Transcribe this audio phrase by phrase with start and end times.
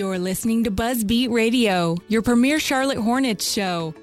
[0.00, 3.94] You're listening to Buzzbeat Radio, your premier Charlotte Hornets show.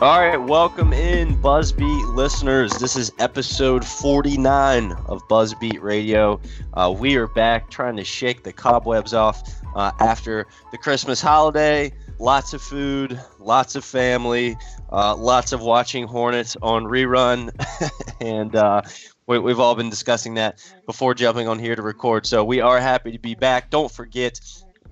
[0.00, 2.78] All right, welcome in, Buzzbeat listeners.
[2.78, 6.40] This is episode 49 of Buzzbeat Radio.
[6.72, 9.42] Uh, we are back trying to shake the cobwebs off
[9.74, 11.92] uh, after the Christmas holiday.
[12.18, 14.56] Lots of food, lots of family,
[14.90, 17.50] uh, lots of watching Hornets on rerun,
[18.22, 18.80] and uh,
[19.26, 22.26] we, we've all been discussing that before jumping on here to record.
[22.26, 23.70] So we are happy to be back.
[23.70, 24.40] Don't forget,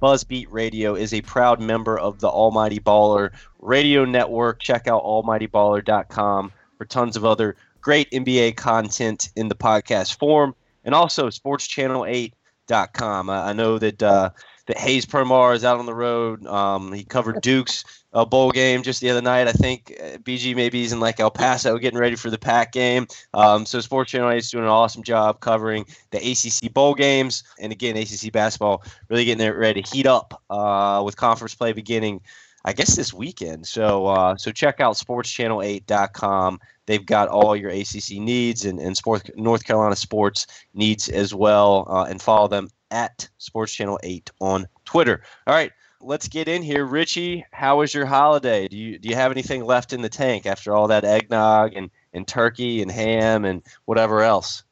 [0.02, 4.60] Buzzbeat Radio is a proud member of the Almighty Baller Radio Network.
[4.60, 10.54] Check out almightyballer.com for tons of other great NBA content in the podcast form,
[10.84, 13.30] and also sportschannel8.com.
[13.30, 14.30] I, I know that uh,
[14.66, 16.46] that Hayes Permar is out on the road.
[16.46, 19.48] Um, he covered Duke's uh, bowl game just the other night.
[19.48, 22.72] I think uh, BG maybe he's in like El Paso getting ready for the Pack
[22.72, 23.06] game.
[23.34, 27.44] Um, so Sports Channel 8 is doing an awesome job covering the ACC bowl games,
[27.58, 31.72] and again ACC basketball really getting it ready to heat up uh, with conference play
[31.72, 32.20] beginning.
[32.66, 33.66] I guess this weekend.
[33.66, 36.60] So uh, so check out sportschannel8.com.
[36.86, 41.86] They've got all your ACC needs and, and sports, North Carolina sports needs as well.
[41.88, 45.22] Uh, and follow them at Sports Channel 8 on Twitter.
[45.46, 46.86] All right, let's get in here.
[46.86, 48.68] Richie, how was your holiday?
[48.68, 51.90] Do you do you have anything left in the tank after all that eggnog and,
[52.12, 54.62] and turkey and ham and whatever else?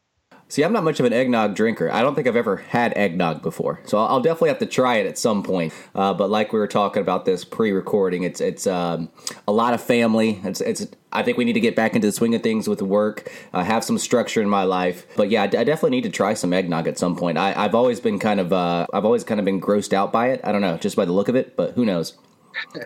[0.52, 1.90] See, I'm not much of an eggnog drinker.
[1.90, 4.96] I don't think I've ever had eggnog before, so I'll, I'll definitely have to try
[4.96, 5.72] it at some point.
[5.94, 9.08] Uh, but like we were talking about this pre-recording, it's it's um,
[9.48, 10.42] a lot of family.
[10.44, 10.86] It's it's.
[11.10, 13.64] I think we need to get back into the swing of things with work, uh,
[13.64, 15.06] have some structure in my life.
[15.16, 17.38] But yeah, I, d- I definitely need to try some eggnog at some point.
[17.38, 20.32] I, I've always been kind of uh, I've always kind of been grossed out by
[20.32, 20.42] it.
[20.44, 22.12] I don't know, just by the look of it, but who knows?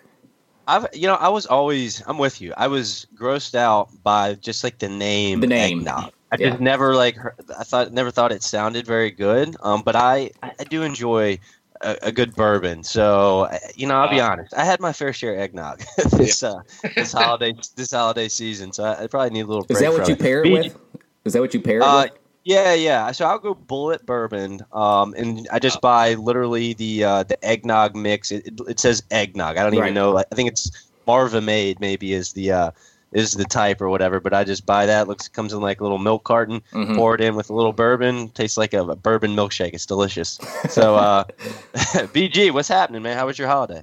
[0.68, 2.52] I've you know I was always I'm with you.
[2.56, 5.40] I was grossed out by just like the name.
[5.40, 5.80] The name.
[5.80, 6.12] eggnog.
[6.36, 6.50] I Yeah.
[6.50, 9.56] just never like heard, I thought never thought it sounded very good.
[9.62, 11.38] Um, but I I do enjoy
[11.82, 12.84] a, a good bourbon.
[12.84, 14.54] So you know I'll be honest.
[14.54, 15.82] I had my fair share of eggnog
[16.12, 16.60] this uh,
[16.96, 18.72] this holiday this holiday season.
[18.72, 19.66] So I, I probably need a little.
[19.68, 20.78] Is that what from you pair it with?
[21.24, 22.12] Is that what you pair it Uh, with?
[22.44, 23.10] yeah, yeah.
[23.12, 27.96] So I'll go Bulleit bourbon, um, and I just buy literally the uh, the eggnog
[27.96, 28.30] mix.
[28.30, 29.56] It, it, it says eggnog.
[29.56, 29.88] I don't Right.
[29.88, 30.18] even know.
[30.18, 30.70] I think it's
[31.06, 31.80] Marva Maid.
[31.80, 32.70] Maybe is the uh,
[33.12, 34.20] is the type or whatever.
[34.20, 35.08] But I just buy that.
[35.08, 36.60] Looks comes in like a little milk carton.
[36.72, 36.96] Mhm.
[36.96, 38.28] Pour it in with a little bourbon.
[38.30, 39.74] Tastes like a, a bourbon milkshake.
[39.74, 40.38] It's delicious.
[40.68, 41.24] So, uh,
[41.74, 43.16] BG, what's happening, man?
[43.16, 43.82] How was your holiday?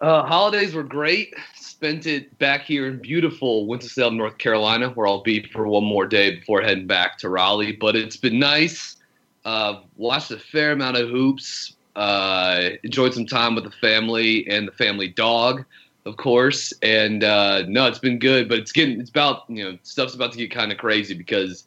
[0.00, 1.34] Uh, holidays were great.
[1.54, 6.06] Spent it back here in beautiful Winston-Salem, North Carolina, where I'll be for one more
[6.06, 7.72] day before heading back to Raleigh.
[7.72, 8.96] But it's been nice.
[9.44, 11.74] Uh, watched a fair amount of hoops.
[11.96, 15.64] Uh, enjoyed some time with the family and the family dog,
[16.04, 16.72] of course.
[16.82, 18.48] And uh, no, it's been good.
[18.48, 21.64] But it's getting it's about you know stuff's about to get kind of crazy because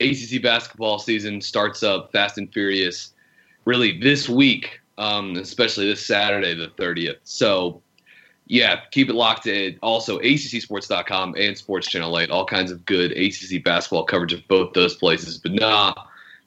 [0.00, 3.12] ACC basketball season starts up fast and furious,
[3.64, 7.18] really this week um, especially this Saturday, the 30th.
[7.24, 7.82] So,
[8.46, 9.78] yeah, keep it locked in.
[9.82, 14.72] Also, ACCSports.com and Sports Channel 8, all kinds of good ACC basketball coverage of both
[14.74, 15.38] those places.
[15.38, 15.94] But nah,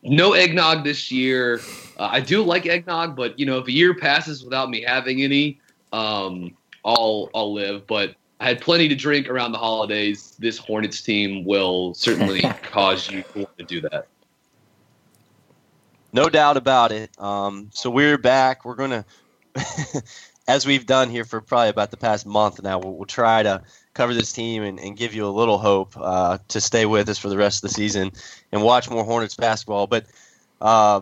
[0.04, 1.60] no eggnog this year.
[1.98, 5.22] Uh, I do like eggnog, but you know, if a year passes without me having
[5.24, 5.60] any,
[5.92, 6.56] um,
[6.88, 7.86] I'll I'll live.
[7.86, 10.36] But I had plenty to drink around the holidays.
[10.40, 14.08] This Hornets team will certainly cause you to want to do that.
[16.14, 17.12] No doubt about it.
[17.22, 18.64] Um, so we're back.
[18.64, 19.06] We're gonna,
[20.48, 23.62] as we've done here for probably about the past month now, we'll, we'll try to
[23.94, 27.18] cover this team and, and, give you a little hope uh, to stay with us
[27.18, 28.12] for the rest of the season
[28.52, 29.88] and watch more Hornets basketball.
[29.88, 30.06] But
[30.60, 31.02] uh,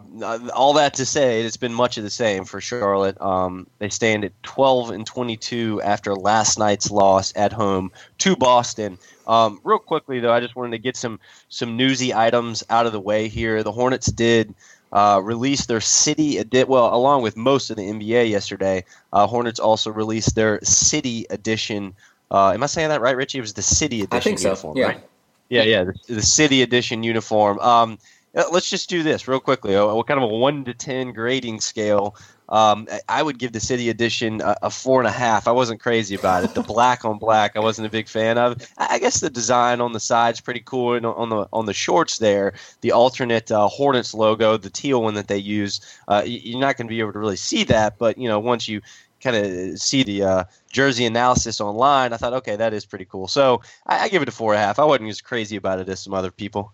[0.54, 3.19] all that to say, it's been much of the same for Charlotte.
[3.22, 8.98] Um, they stand at 12 and 22 after last night's loss at home to Boston.
[9.28, 12.92] Um, real quickly, though, I just wanted to get some some newsy items out of
[12.92, 13.63] the way here.
[13.63, 14.54] The Hornets did.
[14.92, 18.86] Uh, release their city edit well along with most of the NBA yesterday.
[19.12, 21.94] Uh, Hornets also released their city edition.
[22.31, 23.40] Uh, am I saying that right, Richie?
[23.40, 24.80] It was the city edition I think uniform, so.
[24.80, 24.86] Yeah.
[24.88, 25.04] right?
[25.50, 27.60] Yeah, yeah, the, the city edition uniform.
[27.60, 27.98] Um,
[28.52, 29.76] let's just do this real quickly.
[29.76, 32.16] Uh, what kind of a one to ten grading scale?
[32.50, 35.48] Um, I would give the City Edition a, a, four and a half.
[35.48, 36.54] I wasn't crazy about it.
[36.54, 38.58] The black on black, I wasn't a big fan of.
[38.78, 42.20] I guess the design on the side's pretty cool, and on the on the shorts
[42.20, 46.78] there, the alternate uh, Hornets logo, the teal one that they use, uh, you're not
[46.78, 47.98] going to be able to really see that.
[47.98, 48.82] But you know, once you
[49.22, 53.28] kind of see the uh, jersey analysis online, I thought, okay, that is pretty cool.
[53.28, 54.78] So I, I give it a four and a half.
[54.78, 56.74] I wasn't as crazy about it as some other people.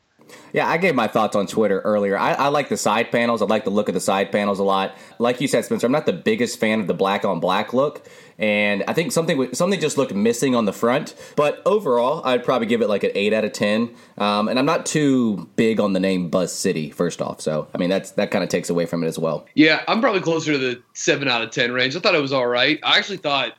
[0.53, 2.17] Yeah, I gave my thoughts on Twitter earlier.
[2.17, 3.41] I, I, like the side panels.
[3.41, 4.95] I like the look of the side panels a lot.
[5.19, 8.05] Like you said, Spencer, I'm not the biggest fan of the black on black look,
[8.37, 11.15] and I think something something just looked missing on the front.
[11.35, 13.95] But overall, I'd probably give it like an eight out of ten.
[14.17, 16.91] Um, and I'm not too big on the name Buzz City.
[16.91, 19.45] First off, so I mean that's that kind of takes away from it as well.
[19.55, 21.95] Yeah, I'm probably closer to the seven out of ten range.
[21.95, 22.79] I thought it was all right.
[22.83, 23.53] I actually thought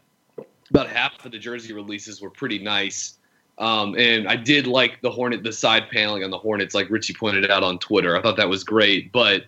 [0.71, 3.19] about half of the jersey releases were pretty nice.
[3.59, 7.15] Um, and I did like the Hornet, the side paneling on the Hornets, like Richie
[7.15, 8.17] pointed out on Twitter.
[8.17, 9.13] I thought that was great.
[9.13, 9.45] But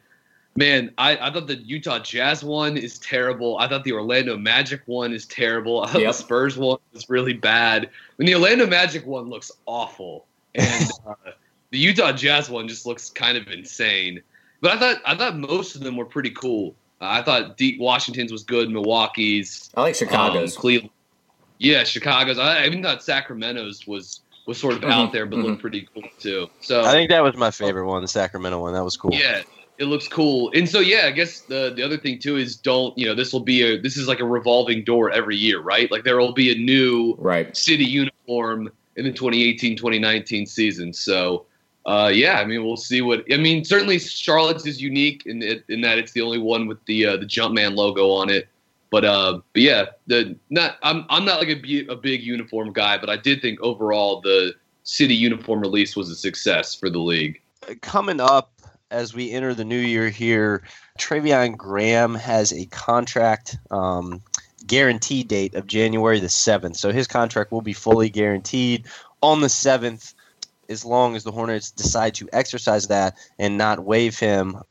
[0.57, 3.59] man, I, I thought the Utah Jazz one is terrible.
[3.59, 5.83] I thought the Orlando Magic one is terrible.
[5.83, 6.11] I thought yep.
[6.11, 7.87] the Spurs one was really bad.
[7.87, 11.15] I mean, the Orlando Magic one looks awful, and uh,
[11.71, 14.23] the Utah Jazz one just looks kind of insane.
[14.61, 16.75] But I thought I thought most of them were pretty cool.
[17.01, 18.71] Uh, I thought Deep Washington's was good.
[18.71, 19.71] Milwaukee's.
[19.77, 20.57] I like Chicago's.
[20.57, 20.91] Um, Cleveland.
[21.65, 22.39] Yeah, Chicago's.
[22.39, 25.49] I even thought Sacramento's was was sort of mm-hmm, out there, but mm-hmm.
[25.49, 26.49] looked pretty cool too.
[26.61, 28.75] So I think that was my favorite one, the Sacramento one.
[28.75, 29.15] That was cool.
[29.15, 29.43] Yeah,
[29.79, 30.51] it looks cool.
[30.55, 33.33] And so yeah, I guess the the other thing too is don't you know this
[33.33, 35.91] will be a this is like a revolving door every year, right?
[35.91, 40.93] Like there will be a new right city uniform in the 2018-2019 season.
[40.93, 41.47] So
[41.87, 43.65] uh, yeah, I mean we'll see what I mean.
[43.65, 47.17] Certainly Charlotte's is unique in it, in that it's the only one with the uh,
[47.17, 48.49] the Jumpman logo on it.
[48.95, 52.97] But uh, but yeah, the not I'm I'm not like a, a big uniform guy,
[52.97, 54.55] but I did think overall the
[54.85, 57.43] city uniform release was a success for the league.
[57.81, 58.53] Coming up
[58.93, 60.63] as we enter the new year here,
[60.97, 64.23] Treveon Graham has a contract um,
[64.65, 68.87] guarantee date of January the seventh, so his contract will be fully guaranteed
[69.23, 70.15] on the seventh,
[70.69, 74.63] as long as the Hornets decide to exercise that and not waive him.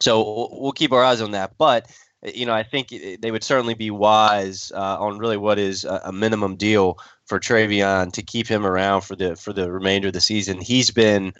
[0.00, 1.90] So we'll keep our eyes on that, but
[2.22, 2.88] you know, I think
[3.20, 8.12] they would certainly be wise uh, on really what is a, minimum deal for Treveon
[8.12, 10.60] to keep him around for the for the remainder of the season.
[10.60, 11.32] He's been,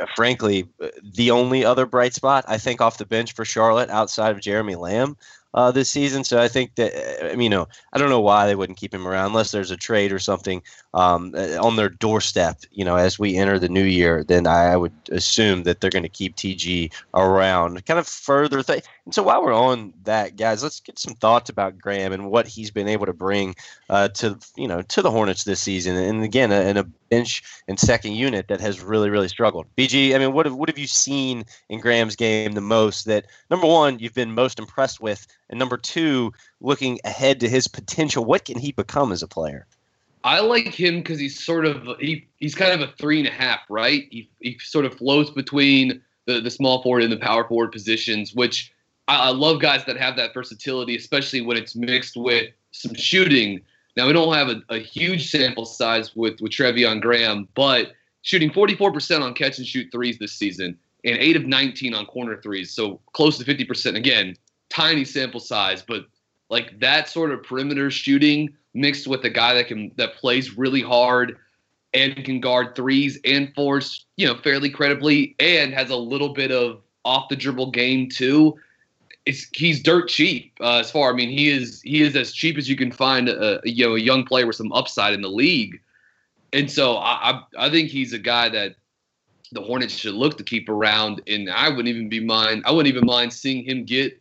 [0.00, 0.68] uh, frankly,
[1.14, 4.74] the only other bright spot I think off the bench for Charlotte outside of Jeremy
[4.74, 5.16] Lamb
[5.54, 6.24] uh, this season.
[6.24, 8.94] So I think that I mean, you know, I don't know why they wouldn't keep
[8.94, 10.62] him around unless there's a trade or something
[10.94, 12.60] um, uh, on their doorstep.
[12.70, 16.02] You know, as we enter the new year, then I would assume that they're going
[16.02, 18.62] to keep TG around, kind of further.
[18.62, 22.30] Th- and so while we're on that, guys, let's get some thoughts about Graham and
[22.30, 23.54] what he's been able to bring
[23.88, 25.96] uh, to you know to the Hornets this season.
[25.96, 29.66] And again, in a bench and second unit that has really really struggled.
[29.76, 33.26] BG, I mean, what have what have you seen in Graham's game the most that
[33.50, 38.24] number one you've been most impressed with, and number two, looking ahead to his potential,
[38.24, 39.66] what can he become as a player?
[40.22, 43.32] I like him because he's sort of he, he's kind of a three and a
[43.32, 44.06] half, right?
[44.10, 48.34] He, he sort of floats between the, the small forward and the power forward positions,
[48.34, 48.72] which
[49.08, 53.60] I, I love guys that have that versatility, especially when it's mixed with some shooting.
[53.96, 58.50] Now we don't have a, a huge sample size with with Treveon Graham, but shooting
[58.50, 62.70] 44% on catch and shoot threes this season and 8 of 19 on corner threes,
[62.70, 63.96] so close to 50%.
[63.96, 64.36] Again,
[64.68, 66.06] tiny sample size, but
[66.50, 70.82] like that sort of perimeter shooting mixed with a guy that can that plays really
[70.82, 71.38] hard
[71.94, 76.52] and can guard threes and fours, you know, fairly credibly and has a little bit
[76.52, 78.56] of off the dribble game too
[79.26, 81.12] it's he's dirt cheap uh, as far.
[81.12, 83.94] I mean, he is he is as cheap as you can find a, you know
[83.94, 85.80] a young player with some upside in the league,
[86.52, 88.76] and so I I, I think he's a guy that
[89.52, 91.22] the Hornets should look to keep around.
[91.26, 94.20] And I wouldn't even be mind I wouldn't even mind seeing him get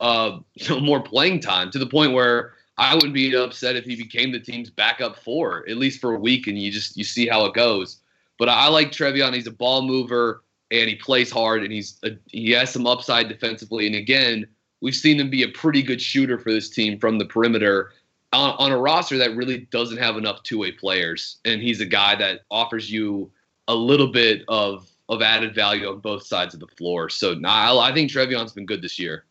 [0.00, 0.38] uh
[0.80, 4.40] more playing time to the point where I wouldn't be upset if he became the
[4.40, 7.54] team's backup four at least for a week, and you just you see how it
[7.54, 7.98] goes.
[8.38, 9.34] But I like Treveon.
[9.34, 10.42] He's a ball mover.
[10.70, 13.86] and he plays hard, and he's a, he has some upside defensively.
[13.86, 14.46] And again,
[14.80, 17.92] we've seen him be a pretty good shooter for this team from the perimeter
[18.32, 21.38] on, on a roster that really doesn't have enough two way players.
[21.44, 23.30] And he's a guy that offers you
[23.68, 27.08] a little bit of of added value on both sides of the floor.
[27.08, 29.24] So nah, I think Treveon's been good this year.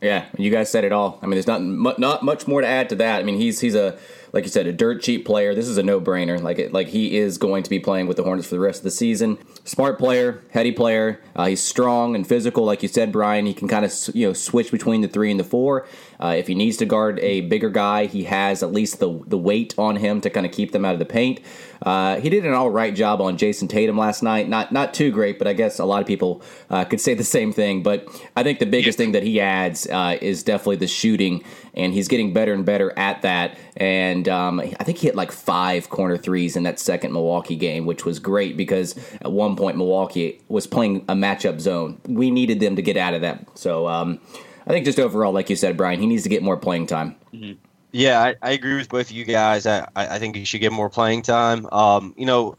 [0.00, 1.18] Yeah, you guys said it all.
[1.22, 1.62] I mean, there's not
[1.98, 3.20] not much more to add to that.
[3.20, 3.98] I mean, he's he's a
[4.32, 5.54] like you said, a dirt cheap player.
[5.54, 6.40] This is a no brainer.
[6.40, 8.80] Like it, like he is going to be playing with the Hornets for the rest
[8.80, 9.38] of the season.
[9.64, 11.22] Smart player, heady player.
[11.34, 13.46] Uh, he's strong and physical, like you said, Brian.
[13.46, 15.86] He can kind of you know switch between the three and the four.
[16.18, 19.38] Uh, if he needs to guard a bigger guy, he has at least the the
[19.38, 21.40] weight on him to kind of keep them out of the paint.
[21.82, 24.48] Uh, he did an all right job on Jayson Tatum last night.
[24.48, 27.24] Not not too great, but I guess a lot of people uh, could say the
[27.24, 27.82] same thing.
[27.82, 31.92] But I think the biggest thing that he adds uh, is definitely the shooting, and
[31.92, 33.58] he's getting better and better at that.
[33.76, 37.86] And um, I think he hit like five corner threes in that second Milwaukee game,
[37.86, 42.00] which was great because at one point Milwaukee was playing a matchup zone.
[42.06, 43.46] We needed them to get out of that.
[43.58, 43.88] So.
[43.88, 44.20] Um,
[44.66, 47.14] I think just overall, like you said, Brian, he needs to get more playing time.
[47.32, 47.52] Mm-hmm.
[47.92, 49.64] Yeah, I, I, agree with both of you guys.
[49.64, 51.66] I, I think he should get more playing time.
[51.72, 52.56] Um, you know,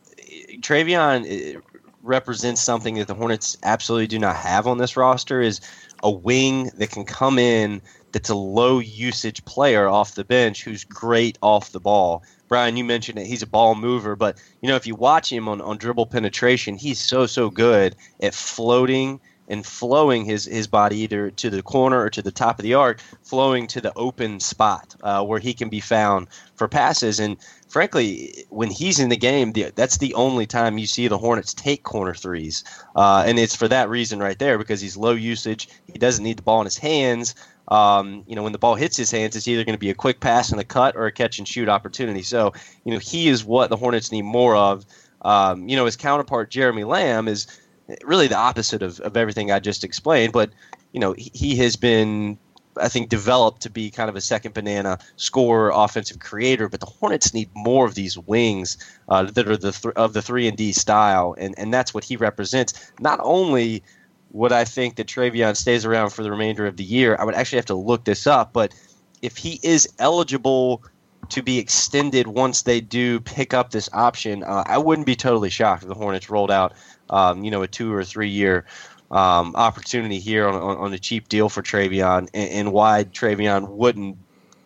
[0.61, 1.61] Treveon
[2.01, 5.59] represents something that the Hornets absolutely do not have on this roster is
[6.01, 7.81] a wing that can come in
[8.17, 12.23] that's a low usage player off the bench who's great off the ball.
[12.47, 15.47] Brian, you mentioned that he's a ball mover, but you know if you watch him
[15.47, 20.97] on, on dribble penetration, he's so so good at floating and flowing his, his body
[20.97, 24.39] either to the corner or to the top of the arc, flowing to the open
[24.39, 27.19] spot uh, where he can be found for passes.
[27.19, 27.37] And
[27.69, 31.53] frankly, when he's in the game, the, that's the only time you see the Hornets
[31.53, 32.63] take corner threes.
[32.95, 35.69] Uh, and it's for that reason right there because he's low usage.
[35.85, 37.35] He doesn't need the ball in his hands.
[37.67, 39.95] Um, you know, when the ball hits his hands, it's either going to be a
[39.95, 42.23] quick pass and a cut or a catch and shoot opportunity.
[42.23, 42.53] So,
[42.85, 44.85] you know, he is what the Hornets need more of.
[45.23, 47.47] Um, you know, his counterpart, Jeremy Lamb, is–
[48.03, 50.33] really the opposite of, of everything I just explained.
[50.33, 50.51] But
[50.91, 52.37] you know, he, he has been,
[52.79, 56.69] I think, developed to be kind of a second banana scorer, offensive creator.
[56.69, 58.77] But the Hornets need more of these wings
[59.09, 62.03] uh, that are the th- of the three and D style, and and that's what
[62.03, 62.91] he represents.
[62.99, 63.83] Not only
[64.31, 67.35] would I think that Treveon stays around for the remainder of the year, I would
[67.35, 68.73] actually have to look this up, but
[69.21, 70.83] if he is eligible
[71.29, 75.49] to be extended once they do pick up this option, uh, I wouldn't be totally
[75.49, 76.73] shocked if the Hornets rolled out
[77.09, 78.65] um, you know, a two or three year
[79.11, 83.69] um, opportunity here on, on, on, a cheap deal for Treveon, and, and, why Treveon
[83.69, 84.17] wouldn't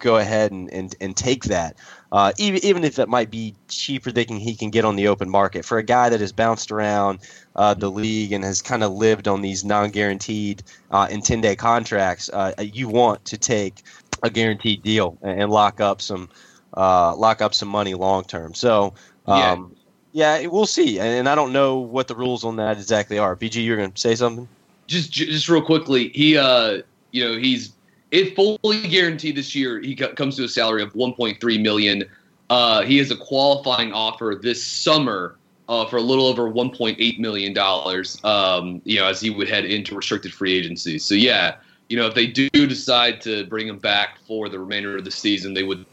[0.02, 1.78] go ahead and, and, and take that.
[2.12, 5.30] Uh, even, even if it might be cheaper than he can get on the open
[5.30, 5.64] market.
[5.64, 7.20] For a guy that has bounced around
[7.56, 11.40] uh, the league and has kind of lived on these non guaranteed uh, and 10
[11.42, 13.84] day contracts, uh, you want to take
[14.24, 16.30] a guaranteed deal and, and lock up some.
[16.74, 18.54] Uh, lock up some money long term.
[18.54, 18.94] So,
[19.28, 19.76] um,
[20.14, 23.36] yeah, we'll see, and I don't know what the rules on that exactly are.
[23.36, 24.48] BG, you're going to say something?
[24.88, 26.82] Just, just real quickly, he, uh,
[27.12, 27.74] you know, he's
[28.12, 29.80] it fully guaranteed this year.
[29.80, 32.04] He comes to a salary of 1.3 million.
[32.50, 35.38] Uh, he has a qualifying offer this summer
[35.70, 38.22] uh, for a little over 1.8 million dollars.
[38.26, 41.00] Um, you know, as he would head into restricted free agency.
[41.00, 41.56] So yeah,
[41.88, 45.12] you know, if they do decide to bring him back for the remainder of the
[45.12, 45.86] season, they would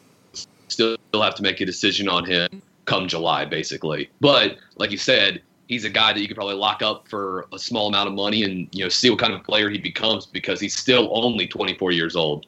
[0.69, 4.11] still have to make a decision on him come July, basically.
[4.21, 7.59] But like you said, he's a guy that you could probably lock up for a
[7.59, 10.61] small amount of money and you know see what kind of player he becomes because
[10.61, 12.47] he's still only 24 years old.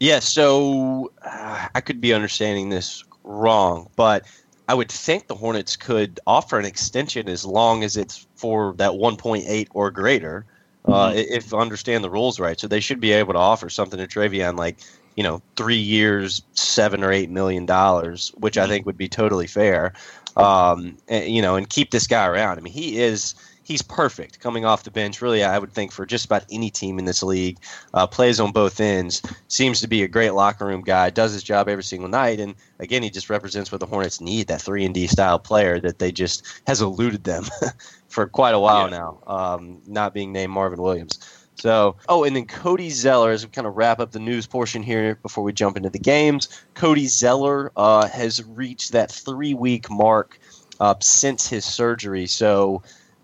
[0.00, 4.26] Yeah, so uh, I could be understanding this wrong, but
[4.68, 8.92] I would think the Hornets could offer an extension as long as it's for that
[8.92, 10.46] 1.8 or greater.
[10.84, 11.18] Uh, mm-hmm.
[11.32, 14.58] if understand the rules right, so they should be able to offer something to Treveon
[14.58, 14.78] like
[15.16, 18.70] you know, three years, seven or eight million dollars, which I mm-hmm.
[18.70, 19.92] think would be totally fair.
[20.36, 22.58] Um, and, you know, and keep this guy around.
[22.58, 25.22] I mean, he is he's perfect coming off the bench.
[25.22, 27.58] Really, I would think for just about any team in this league,
[27.94, 29.22] uh, plays on both ends.
[29.48, 31.10] Seems to be a great locker room guy.
[31.10, 34.48] Does his job every single night, and again, he just represents what the Hornets need.
[34.48, 37.44] That three and D style player that they just has eluded them
[38.08, 38.98] for quite a while yeah.
[38.98, 39.18] now.
[39.26, 41.18] Um, not being named Marvin Williams.
[41.62, 44.82] So, oh, and then Cody Zeller, as we kind of wrap up the news portion
[44.82, 49.88] here before we jump into the games, Cody Zeller uh, has reached that three week
[49.88, 50.40] mark
[50.80, 52.26] uh, since his surgery.
[52.26, 52.82] So,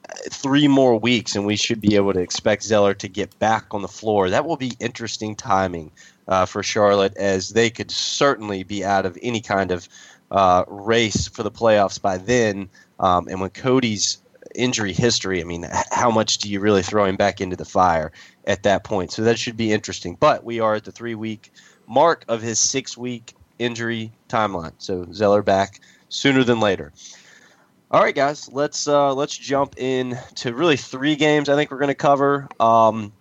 [0.09, 3.75] uh, three more weeks, and we should be able to expect Zeller to get back
[3.75, 4.31] on the floor.
[4.31, 5.91] That will be interesting timing
[6.29, 9.89] uh, for Charlotte, as they could certainly be out of any kind of
[10.31, 12.69] uh, race for the playoffs by then.
[13.01, 14.19] Um, and when Cody's
[14.59, 18.13] injury history, I mean, how much do you really throw him back into the fire
[18.47, 19.13] at that point?
[19.13, 20.17] So that should be interesting.
[20.19, 21.53] But we are at the three week
[21.87, 24.73] mark of his six week injury timeline.
[24.79, 26.93] So Zeller back sooner than later.
[27.91, 31.49] All right, guys, let's uh, let's jump in to really three games.
[31.49, 33.13] I think we're going to cover um,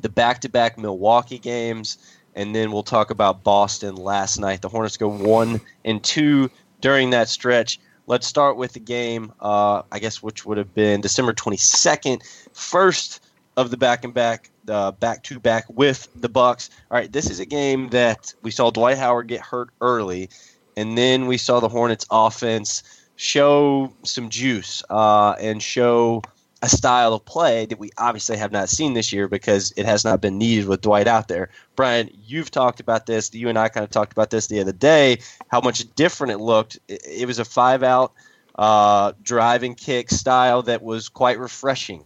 [0.00, 1.98] the back-to-back Milwaukee games,
[2.34, 4.60] and then we'll talk about Boston last night.
[4.60, 7.78] The Hornets go one and two during that stretch.
[8.08, 12.22] Let's start with the game, uh, I guess, which would have been December 22nd,
[12.54, 13.22] first
[13.58, 16.70] of the back and back, back to back with the Bucks.
[16.90, 20.30] All right, this is a game that we saw Dwight Howard get hurt early,
[20.74, 22.82] and then we saw the Hornets offense
[23.16, 26.22] show some juice uh, and show
[26.62, 30.04] a style of play that we obviously have not seen this year because it has
[30.04, 31.50] not been needed with Dwight out there.
[31.76, 33.32] Brian, you've talked about this.
[33.32, 35.18] You and I kind of talked about this the other day.
[35.48, 36.78] How much different it looked.
[36.88, 38.12] It, was a five out
[38.56, 42.04] uh, driving kick style that was quite refreshing.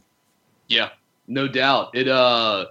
[0.69, 0.91] Yeah,
[1.27, 1.95] no doubt.
[1.95, 2.67] It uh,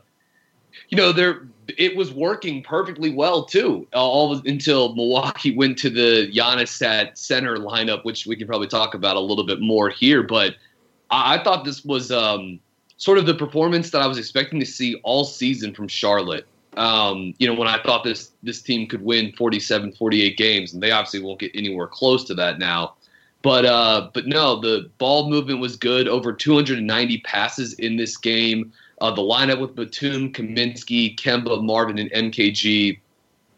[0.90, 1.48] you know, there
[1.78, 7.58] it was working perfectly well too, all until Milwaukee went to the Giannis at center
[7.58, 10.22] lineup, which we can probably talk about a little bit more here.
[10.22, 10.56] But
[11.12, 12.60] I, I thought this was um,
[12.98, 16.48] sort of the performance that I was expecting to see all season from Charlotte.
[16.78, 20.82] Um, you know, when I thought this this team could win 47, 48 games, and
[20.82, 22.96] they obviously won't get anywhere close to that now.
[23.42, 26.08] But uh, but no, the ball movement was good.
[26.08, 28.72] Over 290 passes in this game.
[29.02, 33.00] Uh, the lineup with Batum, Kaminsky, Kemba, Marvin, and MKG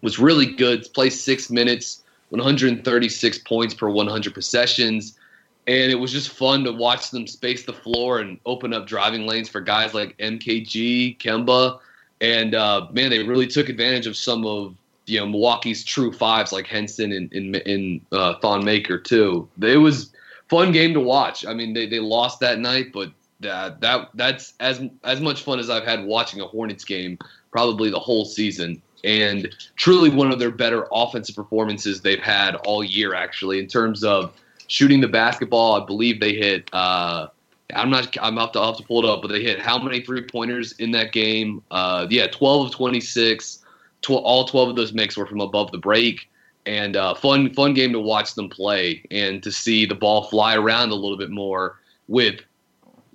[0.02, 0.88] was really good.
[0.94, 5.18] Played six minutes, 136 points per 100 possessions.
[5.66, 9.26] And it was just fun to watch them space the floor and open up driving
[9.26, 11.80] lanes for guys like MKG, Kemba.
[12.20, 16.52] And uh, man, they really took advantage of some of you know Milwaukee's true fives
[16.52, 19.48] like Henson and, and, and uh, Thon Maker too.
[19.62, 20.12] It was
[20.50, 21.46] fun game to watch.
[21.46, 25.60] I mean, they, they lost that night, but that that that's as as much fun
[25.60, 27.18] as I've had watching a Hornets game
[27.52, 32.84] probably the whole season and truly one of their better offensive performances they've had all
[32.84, 34.34] year actually in terms of
[34.74, 37.28] shooting the basketball I believe they hit uh,
[37.76, 40.02] I'm not I'm off to, have to pull it up but they hit how many
[40.02, 43.60] three pointers in that game uh, yeah 12 of 26
[44.02, 46.28] tw- all 12 of those makes were from above the break
[46.66, 50.56] and uh, fun fun game to watch them play and to see the ball fly
[50.56, 52.40] around a little bit more with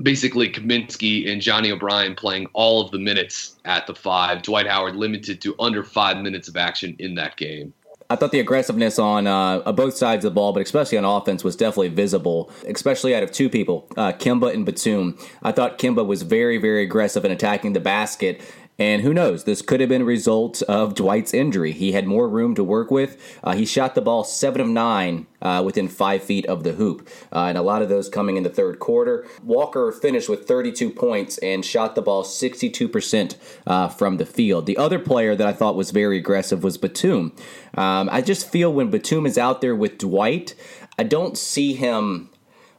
[0.02, 4.42] basically Kaminsky and Johnny O'Bryant playing all of the minutes at the five.
[4.42, 7.72] Dwight Howard limited to under five minutes of action in that game.
[8.10, 11.44] I thought the aggressiveness on uh, both sides of the ball, but especially on offense,
[11.44, 15.18] was definitely visible, especially out of two people, uh, Kemba and Batum.
[15.42, 18.40] I thought Kemba was very, very aggressive in attacking the basket,
[18.78, 19.42] and who knows?
[19.42, 21.72] This could have been a result of Dwight's injury.
[21.72, 23.20] He had more room to work with.
[23.42, 27.08] Uh, he shot the ball seven of nine uh, within five feet of the hoop,
[27.32, 29.26] uh, and a lot of those coming in the third quarter.
[29.42, 33.36] Walker finished with 32 points and shot the ball 62%
[33.66, 34.66] uh, from the field.
[34.66, 37.32] The other player that I thought was very aggressive was Batum.
[37.74, 40.54] Um, I just feel when Batum is out there with Dwight,
[40.96, 42.30] I don't see him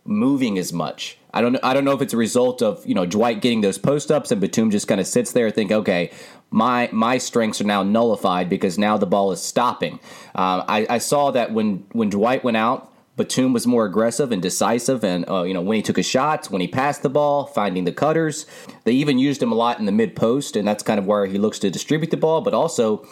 [0.06, 1.18] moving as much.
[1.34, 1.60] I don't know.
[1.62, 4.32] I don't know if it's a result of you know Dwight getting those post ups
[4.32, 6.12] and Batum just kind of sits there and think, okay,
[6.52, 10.00] my my strengths are now nullified because now the ball is stopping.
[10.34, 14.42] Uh, I, I, saw that when when Dwight went out, Batum was more aggressive and
[14.42, 17.46] decisive, and uh, you know when he took his shots, when he passed the ball,
[17.46, 18.48] finding the cutters.
[18.86, 21.28] They even used him a lot in the mid post, and that's kind of where
[21.28, 23.06] he looks to distribute the ball, but also.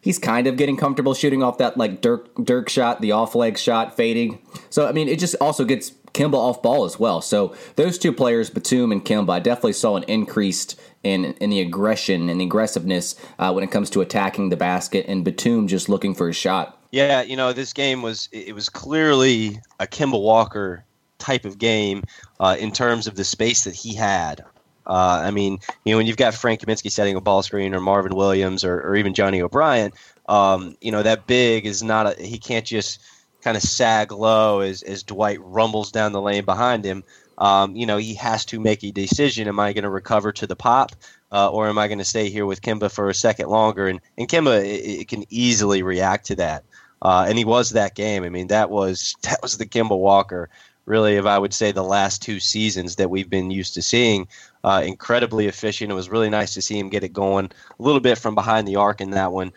[0.00, 3.56] He's kind of getting comfortable shooting off that like Dirk Dirk shot, the off leg
[3.56, 4.40] shot, fading.
[4.68, 7.20] So I mean, it just also gets Kemba off ball as well.
[7.20, 11.60] So those two players, Batum and Kemba, I definitely saw an increased in in the
[11.60, 15.88] aggression and the aggressiveness uh, when it comes to attacking the basket, and Batum just
[15.88, 16.78] looking for a shot.
[16.90, 20.84] Yeah, you know, this game was it was clearly a Kemba Walker
[21.18, 22.04] type of game
[22.40, 24.44] uh, in terms of the space that he had.
[24.86, 27.80] Uh, I mean, you know, when you've got Frank Kaminsky setting a ball screen, or
[27.80, 29.94] Marvin Williams, or, or even Johnny O'Bryant,
[30.28, 33.00] um, you know, that big is not a he can't just
[33.42, 37.04] kind of sag low as, as Dwight rumbles down the lane behind him.
[37.38, 39.48] Um, you know, he has to make a decision.
[39.48, 40.92] Am I going to recover to the pop,
[41.32, 43.88] uh, or am I going to stay here with Kemba for a second longer?
[43.88, 46.64] And, and Kemba it, it can easily react to that.
[47.00, 48.22] Uh, and he was that game.
[48.22, 50.50] I mean, that was that was the Kemba Walker,
[50.84, 54.28] really, if I would say the last two seasons that we've been used to seeing.
[54.62, 55.90] Uh, incredibly efficient.
[55.90, 58.68] It was really nice to see him get it going a little bit from behind
[58.68, 59.52] the arc in that one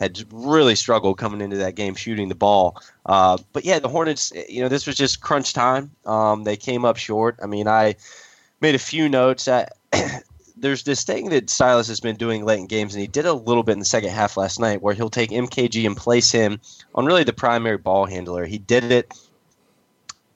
[0.00, 2.80] had really struggled coming into that game shooting the ball.
[3.06, 5.90] Uh, but yeah, the Hornets, you know, this was just crunch time.
[6.04, 7.38] Um, they came up short.
[7.42, 7.94] I mean, I
[8.60, 9.46] made a few notes.
[9.46, 9.72] At,
[10.56, 13.32] there's this thing that Silas has been doing late in games, and he did a
[13.32, 16.60] little bit in the second half last night, where he'll take MKG and place him
[16.94, 18.44] on really the primary ball handler.
[18.44, 19.12] He did it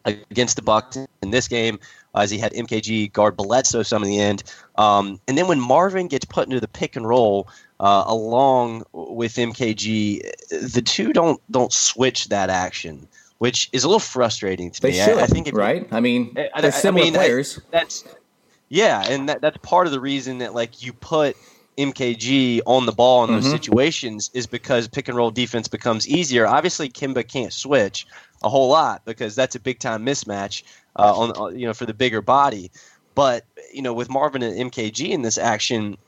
[0.05, 1.79] against the Bucks in this game,
[2.15, 4.43] as he had MKG guard Bledsoe some in the end.
[4.77, 7.49] Um, and then when Marvin gets put into the pick and roll,
[7.81, 10.21] uh, along with MKG,
[10.73, 14.95] the two don't don't switch that action which is a little frustrating to They me.
[14.97, 15.87] should, I, I think if you- right?
[15.93, 17.61] I mean, I- I- they're I similar mean, I- players.
[17.71, 18.03] that's
[18.69, 21.37] yeah, and that, that's part of the reason that like you put
[21.79, 23.53] MKG on the ball in those Mhm.
[23.53, 26.49] situations is because pick and roll defense becomes easier.
[26.49, 28.09] Obviously, Kemba can't switch
[28.43, 30.65] a whole lot because that's a big time mismatch
[30.97, 32.73] uh, on, on you know for the bigger body.
[33.15, 36.08] But you know, with Marvin and MKG in this action, i- i-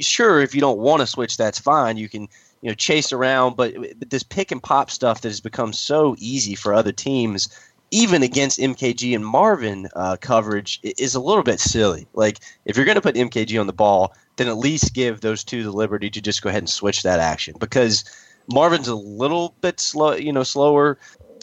[0.00, 1.96] sure, if you don't want to switch, that's fine.
[1.96, 2.28] You can
[2.60, 6.14] you know chase around, but, but this pick and pop stuff that has become so
[6.18, 7.48] easy for other teams,
[7.90, 12.06] even against MKG and Marvin uh, coverage, is a little bit silly.
[12.14, 15.44] Like if you're going to put MKG on the ball, then at least give those
[15.44, 18.04] two the liberty to just go ahead and switch that action because
[18.52, 20.98] Marvin's a little bit slow, you know, slower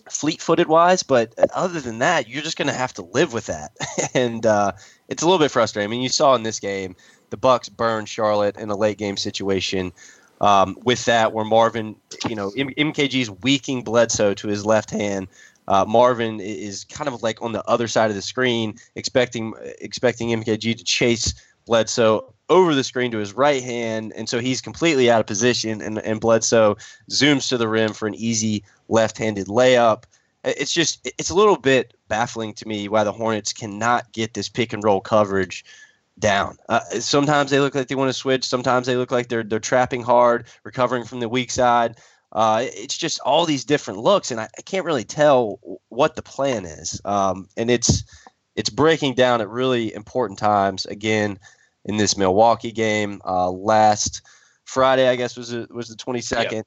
[0.09, 3.71] fleet-footed wise, but other than that, you're just going to have to live with that,
[4.13, 4.71] and uh,
[5.07, 5.87] it's a little bit frustrating.
[5.87, 6.95] I mean, you saw in this game
[7.29, 9.91] the Bucks burn Charlotte in a late game situation.
[10.41, 11.97] Um, with that, where Marvin,
[12.29, 15.27] you know, M- MKG's weaking Bledsoe to his left hand.
[15.67, 20.29] Uh, Marvin is kind of like on the other side of the screen, expecting expecting
[20.29, 21.33] MKG to chase
[21.65, 25.81] Bledsoe over the screen to his right hand, and so he's completely out of position,
[25.81, 26.75] and, and Bledsoe
[27.11, 30.05] zooms to the rim for an easy left-handed layup.
[30.43, 34.49] It's just it's a little bit baffling to me why the Hornets cannot get this
[34.49, 35.63] pick and roll coverage
[36.19, 36.57] down.
[36.67, 38.45] Uh, sometimes they look like they want to switch.
[38.45, 41.97] Sometimes they look like they're they're trapping hard, recovering from the weak side.
[42.31, 46.21] Uh, it's just all these different looks, and I, I can't really tell what the
[46.21, 47.01] plan is.
[47.05, 48.03] Um, and it's
[48.55, 50.85] it's breaking down at really important times.
[50.85, 51.39] Again,
[51.85, 54.21] in this Milwaukee game uh, last
[54.65, 56.65] Friday, I guess was it, was the twenty second.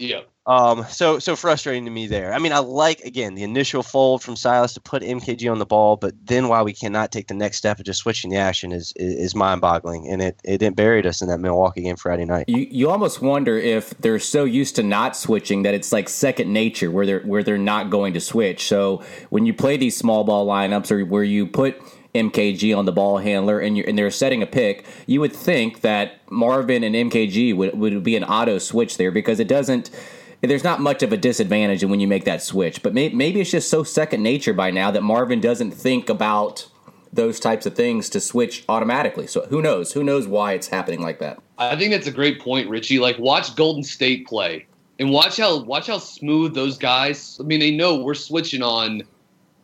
[0.00, 0.20] Yeah.
[0.46, 2.32] Um, so so frustrating to me there.
[2.32, 5.66] I mean, I like again the initial fold from Silas to put MKG on the
[5.66, 8.72] ball, but then why we cannot take the next step of just switching the action
[8.72, 11.96] is is, is mind boggling, and it it didn't buried us in that Milwaukee game
[11.96, 12.46] Friday night.
[12.48, 16.50] You you almost wonder if they're so used to not switching that it's like second
[16.50, 18.66] nature where they're where they're not going to switch.
[18.66, 21.80] So when you play these small ball lineups or where you put
[22.14, 26.20] MKG on the ball handler and and they're setting a pick, you would think that
[26.30, 29.90] Marvin and MKG would would be an auto switch there because it doesn't.
[30.42, 33.50] There's not much of a disadvantage when you make that switch, but may, maybe it's
[33.50, 36.66] just so second nature by now that Marvin doesn't think about
[37.12, 39.26] those types of things to switch automatically.
[39.26, 39.92] So who knows?
[39.92, 41.38] Who knows why it's happening like that?
[41.58, 42.98] I think that's a great point, Richie.
[42.98, 44.66] Like watch Golden State play
[44.98, 47.38] and watch how watch how smooth those guys.
[47.40, 49.02] I mean, they know we're switching on,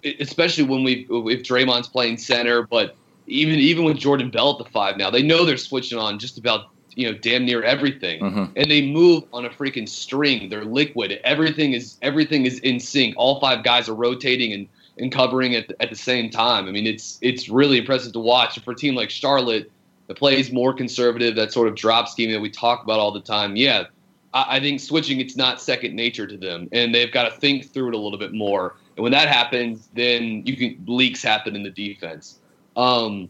[0.04, 4.70] especially when we if Draymond's playing center, but even even with Jordan Bell at the
[4.70, 8.50] five now, they know they're switching on just about you know damn near everything, Mhm.
[8.56, 10.48] and they move on a freaking string.
[10.48, 11.20] They're liquid.
[11.24, 13.14] Everything is everything is in sync.
[13.16, 14.66] All five guys are rotating and
[14.98, 16.66] and covering at at the same time.
[16.66, 18.56] I mean, it's it's really impressive to watch.
[18.56, 19.70] And for a team like Charlotte
[20.06, 23.20] that plays more conservative, that sort of drop scheme that we talk about all the
[23.20, 23.84] time, yeah,
[24.32, 27.66] I, I think switching it's not second nature to them, and they've got to think
[27.72, 28.76] through it a little bit more.
[28.96, 32.40] And when that happens, then you can leaks happen in the defense.
[32.76, 33.28] Um,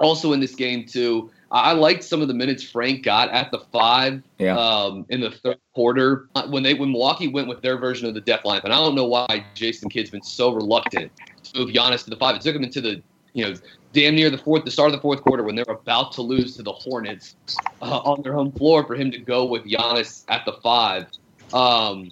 [0.00, 3.58] also in this game too, I, liked some of the minutes Frank got at the
[3.72, 4.56] five Yeah.
[4.56, 8.14] um, in the third quarter Uh, when they when Milwaukee went with their version of
[8.14, 11.12] the death lineup, and I don't know why Jason Kidd's been so reluctant
[11.44, 12.36] to move Giannis to the five.
[12.36, 13.02] It took him into the
[13.34, 13.54] you know
[13.92, 16.56] damn near the fourth, the start of the fourth quarter when they're about to lose
[16.56, 17.36] to the Hornets
[17.82, 21.06] uh, on their home floor for him to go with Giannis at the five.
[21.52, 22.08] Um,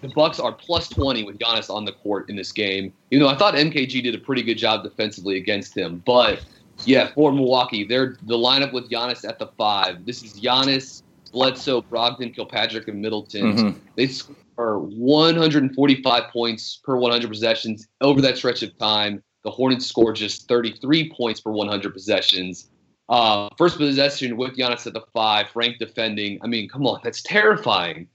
[0.00, 2.92] the Bucks are plus twenty with Giannis on the court in this game.
[3.10, 6.44] You know, I thought MKG did a pretty good job defensively against him, but
[6.84, 10.06] yeah, for Milwaukee, they're the lineup with Giannis at the five.
[10.06, 13.56] This is Giannis, Bledsoe, Brogdon, Kilpatrick, and Middleton.
[13.56, 13.74] Mhm.
[13.96, 19.22] They score 145 points per 100 possessions over that stretch of time.
[19.42, 22.68] The Hornets score just 33 points per 100 possessions.
[23.08, 26.38] Uh, first possession with Giannis at the five, Frank defending.
[26.42, 28.06] I mean, come on, that's terrifying.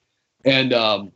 [0.46, 1.12] And um,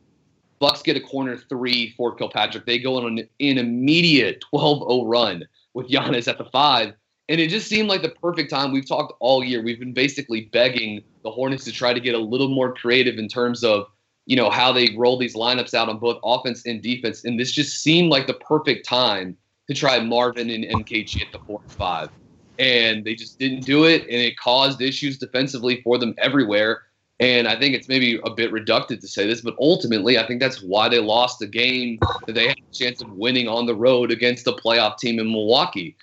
[0.60, 2.66] Bucks get a corner three for Kilpatrick.
[2.66, 5.44] They go on an, an immediate 12-0 run
[5.74, 6.92] with Giannis at the five.
[7.30, 8.70] And it just seemed like the perfect time.
[8.70, 9.62] We've talked all year.
[9.62, 13.26] We've been basically begging the Hornets to try to get a little more creative in
[13.26, 13.86] terms of,
[14.26, 17.24] you know, how they roll these lineups out on both offense and defense.
[17.24, 19.36] And this just seemed like the perfect time
[19.68, 22.10] to try Marvin and MKG at the four and five.
[22.58, 26.82] And they just didn't do it, and it caused issues defensively for them everywhere.
[27.20, 30.40] And I think it's maybe a bit reductive to say this, but ultimately, I think
[30.40, 33.74] that's why they lost the game that they had a chance of winning on the
[33.74, 35.96] road against a playoff team in Milwaukee.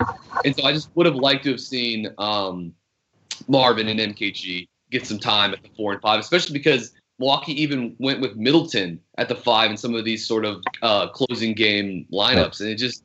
[0.46, 2.72] And so I just would have liked to have seen um,
[3.48, 7.96] Marvin and MKG get some time at the four and five, especially because Milwaukee even
[7.98, 12.06] went with Middleton at the five in some of these sort of uh, closing game
[12.14, 12.60] lineups.
[12.62, 13.04] And it just,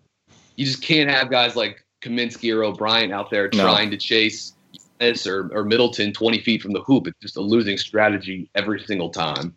[0.56, 3.62] you just can't have guys like Kaminsky or O'Bryant out there No.
[3.64, 4.52] trying to chase
[5.02, 7.06] this or, or Middleton 20 feet from the hoop.
[7.06, 9.54] It's just a losing strategy every single time.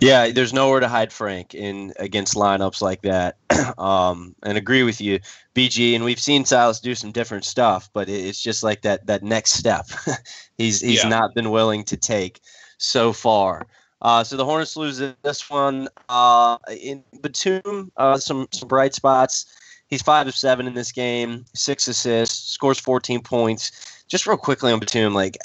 [0.00, 3.36] Yeah, there's nowhere to hide Frank in against lineups like that.
[3.78, 5.18] um, and agree with you,
[5.56, 5.96] BG.
[5.96, 9.54] And we've seen Silas do some different stuff, but it's just like that that next
[9.54, 9.86] step.
[10.58, 11.08] he's he's yeah.
[11.08, 12.40] not been willing to take
[12.78, 13.66] so far.
[14.00, 15.88] Uh, so the Hornets lose this one.
[16.08, 19.46] Uh, in Batum, uh, some some bright spots.
[19.88, 23.97] He's five of seven in this game, six assists, scores 14 points.
[24.08, 25.36] Just real quickly on Batum, like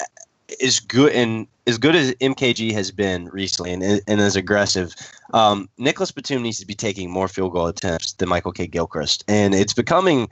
[0.62, 4.94] as good and as good as MKG has been recently and, and as aggressive,
[5.32, 9.54] um, Nicholas Batum needs to be taking more field goal attempts than Michael Kidd-Gilchrist, and
[9.54, 10.28] it's becoming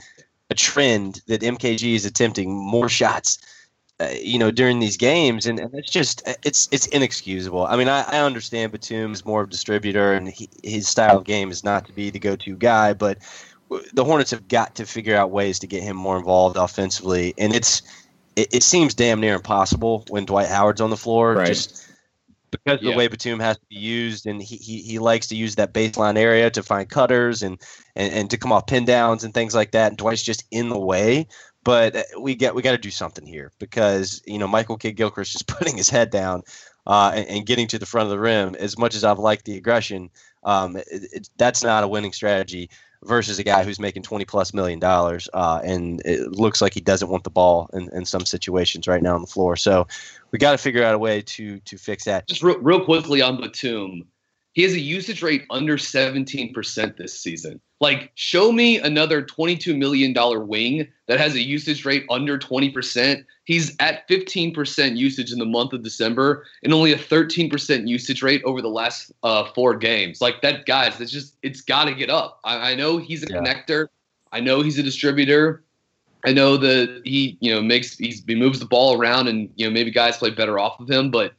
[0.51, 3.39] a trend that MKG is attempting more shots.
[4.01, 7.67] Uh, you know, during these games, and, and, it's just it's it's inexcusable.
[7.67, 11.19] I mean, I, I understand Batum is more of a distributor, and he, his style
[11.19, 13.19] of game is not to be the go-to guy, but
[13.93, 17.55] the Hornets have got to figure out ways to get him more involved offensively, and
[17.55, 17.83] it's
[18.37, 21.35] it, it seems damn near impossible when Dwight Howard's on the floor.
[21.35, 21.49] Right.
[21.49, 21.89] Just
[22.51, 22.93] because of yeah.
[22.93, 25.73] the way Batum has to be used, and he, he, he likes to use that
[25.73, 27.61] baseline area to find cutters and,
[27.97, 29.89] and, and to come off pin downs and things like that.
[29.89, 31.27] And Dwight's just in the way.
[31.65, 34.97] But uh, we get we got to do something here because you know Michael Kidd
[34.97, 36.43] Gilchrist is putting his head down
[36.87, 38.57] uh, and, and, getting to the front of the rim.
[38.57, 40.11] As much as I've liked the aggression,
[40.43, 42.69] um, it, it, that's not a winning strategy
[43.05, 46.81] versus a guy who's making 20 plus million dollars uh, and it looks like he
[46.81, 49.57] doesn't want the ball in, in some situations right now on the floor.
[49.57, 49.87] So
[50.31, 52.29] we got to figure out a way to to fix that.
[52.29, 54.05] Just real, real quickly on batum.
[54.53, 57.61] He has a usage rate under 17% this season.
[57.83, 60.15] Like, show me another $22 million
[60.47, 63.25] wing that has a usage rate under 20%.
[63.43, 68.41] He's at 15% usage in the month of December and only a 13% usage rate
[68.45, 70.21] over the last uh, four games.
[70.21, 72.39] Like, that, guys, it's just, it's got to get up.
[72.45, 73.39] I, I, know he's a yeah.
[73.39, 73.89] connector,
[74.31, 75.65] I know he's a distributor.
[76.25, 79.67] I know that he, you know, makes he's, he moves the ball around, and you
[79.67, 81.11] know maybe guys play better off of him.
[81.11, 81.33] But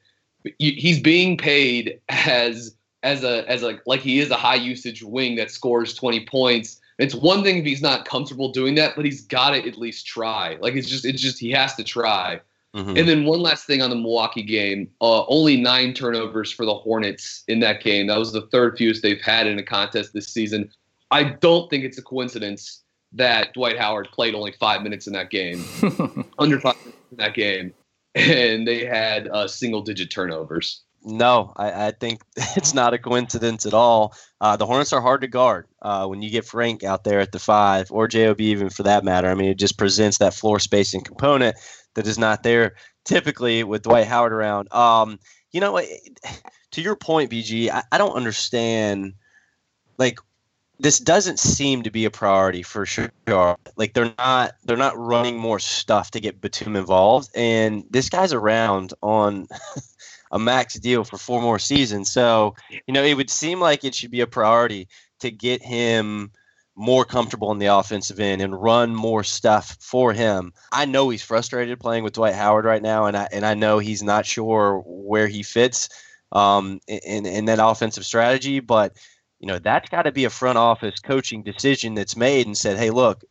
[0.60, 5.36] he's being paid as as a as a like he is a high usage wing
[5.36, 6.80] that scores 20 points.
[7.00, 10.08] It's one thing if he's not comfortable doing that, but he's got to at least
[10.08, 10.58] try.
[10.62, 12.40] Like it's just it's just he has to try.
[12.76, 12.98] Mm-hmm.
[12.98, 16.74] And then one last thing on the Milwaukee game, uh, only nine turnovers for the
[16.74, 18.08] Hornets in that game.
[18.08, 20.72] That was the third fewest they've had in a contest this season.
[21.12, 25.30] I don't think it's a coincidence that Dwight Howard played only five minutes in that
[25.30, 25.64] game,
[26.40, 27.74] under five minutes in that game,
[28.16, 30.82] and they had uh, single digit turnovers.
[31.06, 32.22] No, I, I, think
[32.56, 34.14] it's not a coincidence at all.
[34.40, 37.32] Uh, the Hornets are hard to guard uh, when you get Frank out there at
[37.32, 39.30] the five, or JOB even for that matter.
[39.30, 41.58] I mean, it just presents that floor spacing component
[41.96, 44.72] that is not there typically with Dwight Howard around.
[44.74, 45.20] Um,
[45.52, 45.80] you know,
[46.72, 49.14] to your point, BG, I, I don't understand.
[49.98, 50.20] Like,
[50.80, 53.12] this doesn't seem to be a priority for sure.
[53.76, 58.34] Like they're not they're not running more stuff to get Batum involved, and this guy's
[58.34, 59.48] around on
[60.34, 62.12] a max deal for four more seasons.
[62.12, 62.56] So,
[62.88, 66.32] you know, it would seem like it should be a priority to get him
[66.76, 70.52] more comfortable in the offensive end and run more stuff for him.
[70.72, 73.78] I know he's frustrated playing with Dwight Howard right now, and I and I know
[73.78, 75.88] he's not sure where he fits
[76.32, 78.98] um, in in that offensive strategy, but
[79.40, 82.78] you know that's got to be a front office coaching decision that's made and said,
[82.78, 83.24] hey, look.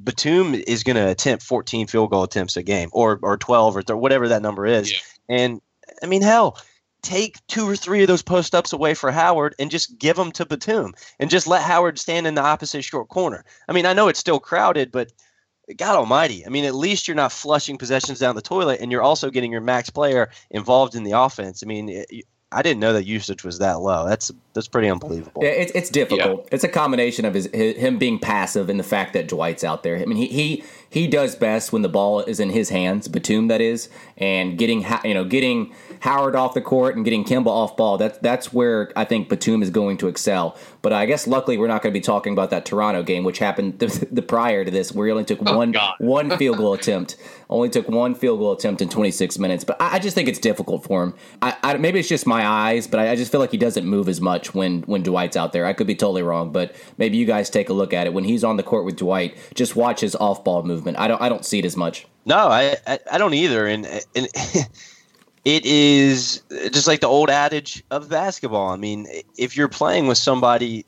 [0.00, 3.82] Batum is going to attempt 14 field goal attempts a game, or or 12, or
[3.82, 4.98] th- whatever that number is, yeah.
[5.28, 5.60] and
[6.02, 6.58] I mean, hell,
[7.02, 10.32] take two or three of those post ups away for Howard and just give them
[10.32, 13.44] to Batum and just let Howard stand in the opposite short corner.
[13.68, 15.12] I mean, I know it's still crowded, but
[15.76, 16.46] God Almighty!
[16.46, 19.52] I mean, at least you're not flushing possessions down the toilet, and you're also getting
[19.52, 21.62] your max player involved in the offense.
[21.62, 24.08] I mean, it, I didn't know that usage was that low.
[24.08, 25.42] That's that's pretty unbelievable.
[25.44, 26.44] Yeah, it's it's difficult.
[26.44, 26.48] Yeah.
[26.52, 29.82] It's a combination of his, his, him being passive and the fact that Dwight's out
[29.82, 29.98] there.
[29.98, 33.48] I mean, he he he does best when the ball is in his hands, Batum
[33.48, 37.76] that is, and getting you know getting Howard off the court and getting Kemba off
[37.76, 37.98] ball.
[37.98, 40.56] That's that's where I think Batum is going to excel.
[40.80, 43.38] But I guess luckily we're not going to be talking about that Toronto game, which
[43.38, 45.94] happened the, the prior to this, where he only took oh, one God.
[45.98, 47.16] one field goal attempt.
[47.50, 49.64] Only took one field goal attempt in 26 minutes.
[49.64, 51.14] But I, I just think it's difficult for him.
[51.42, 53.86] I, I, maybe it's just my eyes, but I, I just feel like he doesn't
[53.86, 55.66] move as much when when Dwight's out there.
[55.66, 58.24] I could be totally wrong, but maybe you guys take a look at it when
[58.24, 59.36] he's on the court with Dwight.
[59.54, 60.98] Just watch his off ball movement.
[60.98, 62.06] I don't I don't see it as much.
[62.24, 64.28] No, I I, I don't either, and and.
[65.44, 68.68] it is just like the old adage of basketball.
[68.68, 69.06] I mean,
[69.38, 70.84] if you're playing with somebody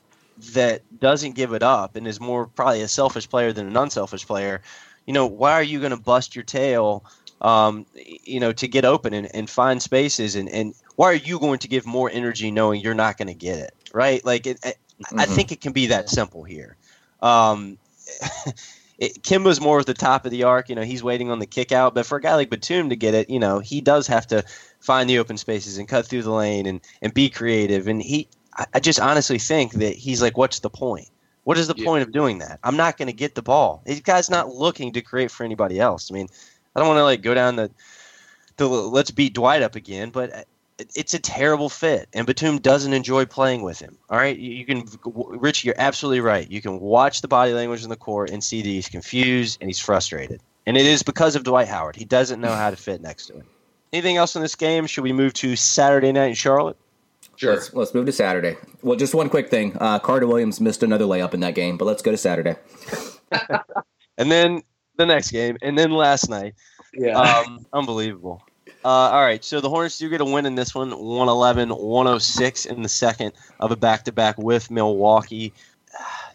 [0.53, 4.25] that doesn't give it up and is more probably a selfish player than an unselfish
[4.27, 4.61] player,
[5.07, 7.03] you know, why are you going to bust your tail,
[7.41, 10.35] um, you know, to get open and, and find spaces?
[10.35, 13.33] And, and why are you going to give more energy knowing you're not going to
[13.33, 13.73] get it?
[13.93, 14.23] Right?
[14.23, 15.19] Like, it, mm-hmm.
[15.19, 16.77] I think it can be that simple here.
[17.21, 17.79] Um,
[19.01, 20.69] it, Kemba's more at the top of the arc.
[20.69, 21.95] You know, he's waiting on the kick out.
[21.95, 24.45] But for a guy like Batum to get it, you know, he does have to
[24.79, 27.87] find the open spaces and cut through the lane and, and be creative.
[27.87, 31.09] And he, I, I just honestly think that he's like, what's the point?
[31.45, 31.85] What is the Yeah.
[31.85, 32.59] point of doing that?
[32.63, 33.81] I'm not going to get the ball.
[33.87, 36.11] This guy's not looking to create for anybody else.
[36.11, 36.27] I mean,
[36.75, 37.71] I don't want to like go down the,
[38.57, 40.43] the let's beat Dwight up again, but uh,
[40.95, 43.97] it's a terrible fit, and Batum doesn't enjoy playing with him.
[44.09, 46.49] All right, you, you can, Rich, you're absolutely right.
[46.49, 49.69] You can watch the body language in the court and see that he's confused and
[49.69, 51.95] he's frustrated, and it is because of Dwight Howard.
[51.95, 53.45] He doesn't know how to fit next to him.
[53.93, 54.87] Anything else in this game?
[54.87, 56.77] Should we move to Saturday night in Charlotte?
[57.35, 57.53] Sure.
[57.53, 58.55] Let's, let's move to Saturday.
[58.81, 59.75] Well, just one quick thing.
[59.79, 62.55] Uh, Carter Williams missed another layup in that game, but let's go to Saturday.
[64.17, 64.61] And then
[64.97, 66.53] the next game, and then last night.
[66.93, 67.19] Yeah.
[67.19, 68.43] Um, unbelievable.
[68.83, 72.65] Uh, all right, so the Hornets do get a win in this one 111 106
[72.65, 75.53] in the second of a back to back with Milwaukee.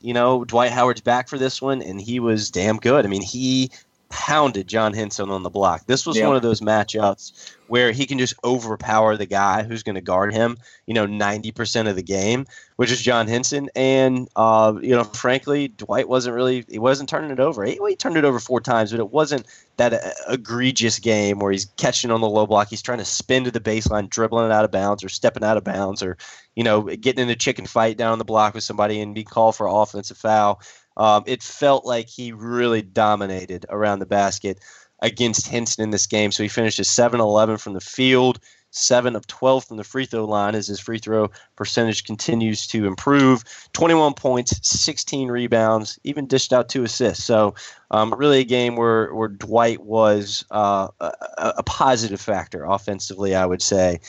[0.00, 3.04] You know, Dwight Howard's back for this one, and he was damn good.
[3.04, 3.70] I mean, he
[4.09, 5.87] pounded John Henson on the block.
[5.87, 6.28] This was Yeah.
[6.28, 7.32] one of those matchups
[7.66, 10.56] where he can just overpower the guy who's going to guard him,
[10.87, 13.68] you know, 90% of the game, which is John Henson.
[13.74, 17.64] And, uh, you know, frankly, Dwight wasn't really, he wasn't turning it over.
[17.64, 21.52] He, he turned it over four times, but it wasn't that uh, egregious game where
[21.52, 22.68] he's catching on the low block.
[22.68, 25.56] He's trying to spin to the baseline, dribbling it out of bounds or stepping out
[25.56, 26.16] of bounds or,
[26.54, 29.56] you know, getting in a chicken fight down the block with somebody and be called
[29.56, 30.60] for offensive foul.
[30.96, 34.60] Um, it felt like he really dominated around the basket
[35.02, 36.32] against Henson in this game.
[36.32, 38.38] So he finished at 7 11 from the field,
[38.70, 42.87] 7 of 12 from the free throw line as his free throw percentage continues to
[42.87, 43.44] improve.
[43.72, 47.24] 21 points, 16 rebounds, even dished out two assists.
[47.24, 47.55] So
[47.90, 53.46] um, really a game where, where Dwight was uh, a, a positive factor offensively, I
[53.46, 54.00] would say.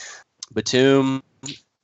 [0.53, 1.23] Batum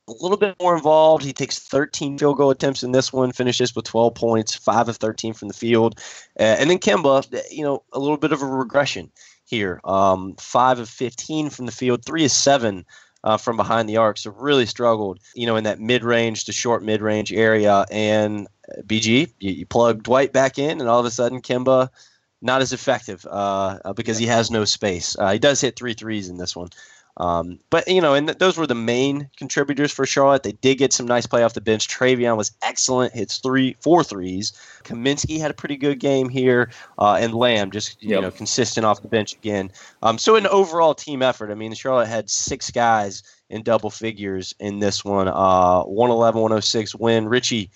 [0.08, 1.24] a little bit more involved.
[1.24, 4.98] He takes 13 field goal attempts in this one, finishes with 12 points, 5 of
[4.98, 6.00] 13 from the field.
[6.40, 9.12] Uh, and then Kemba, you know, a little bit of a regression
[9.54, 9.80] here.
[9.84, 12.86] Um, 5 of 15 from the field, 3 of 7
[13.24, 14.18] uh, from behind the arc.
[14.18, 17.86] So really struggled, you know, in that mid range to short mid range area.
[17.92, 21.90] And uh, BG, you, you plug Dwight back in, and all of a sudden Kemba
[22.42, 25.16] not as effective uh, because he has no space.
[25.18, 26.70] Uh, he does hit three threes in this one.
[27.18, 30.42] Um, but you know, and th- those were the main contributors for Charlotte.
[30.44, 31.88] They did get some nice play off the bench.
[31.88, 34.52] Treveon was excellent, hits three, four threes.
[34.84, 38.22] Kaminsky had a pretty good game here, uh, and Lamb just you Yep.
[38.22, 39.72] know consistent off the bench again.
[40.02, 41.52] Um, so an overall team effort.
[41.52, 45.28] I mean, Charlotte had six guys in double figures in this one.
[45.28, 47.28] Uh, 111, 106 win.
[47.30, 47.70] Richie,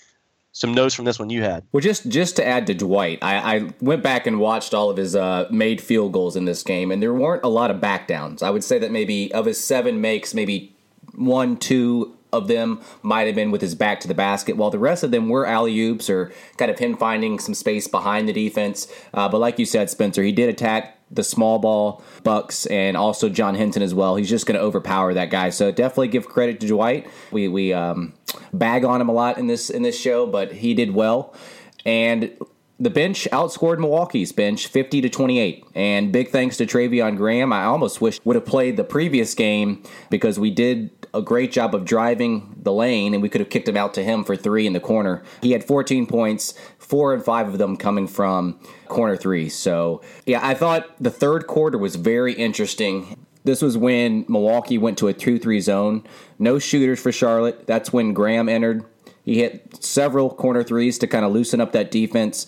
[0.57, 1.63] some notes from this one you had.
[1.71, 4.97] Well, just just to add to Dwight, I, I went back and watched all of
[4.97, 8.41] his uh, made field goals in this game, and there weren't a lot of backdowns.
[8.41, 10.75] I would say that maybe of his seven makes, maybe
[11.13, 14.79] one, two of them might have been with his back to the basket, while the
[14.79, 18.33] rest of them were alley oops or kind of him finding some space behind the
[18.33, 18.91] defense.
[19.13, 23.29] Uh, but like you said, Spencer, he did attack the small ball Bucks and also
[23.29, 24.15] John Henson as well.
[24.15, 25.49] He's just going to overpower that guy.
[25.49, 27.09] So definitely give credit to Dwight.
[27.31, 28.13] We we um,
[28.53, 31.33] bag on him a lot in this in this show, but he did well.
[31.85, 32.37] And
[32.79, 35.65] the bench outscored Milwaukee's bench 50 to 28.
[35.73, 37.51] And big thanks to Treveon Graham.
[37.51, 41.73] I almost wish would have played the previous game because we did a great job
[41.73, 44.67] of driving the lane and we could have kicked him out to him for three
[44.67, 45.23] in the corner.
[45.41, 46.53] He had 14 points,
[46.87, 49.53] four and five of them coming from corner threes.
[49.55, 53.17] So, yeah, I thought the third quarter was very interesting.
[53.43, 56.03] This was when Milwaukee went to a 2 3 zone.
[56.39, 57.67] No shooters for Charlotte.
[57.67, 58.85] That's when Graham entered.
[59.23, 62.47] He hit several corner threes to kind of loosen up that defense.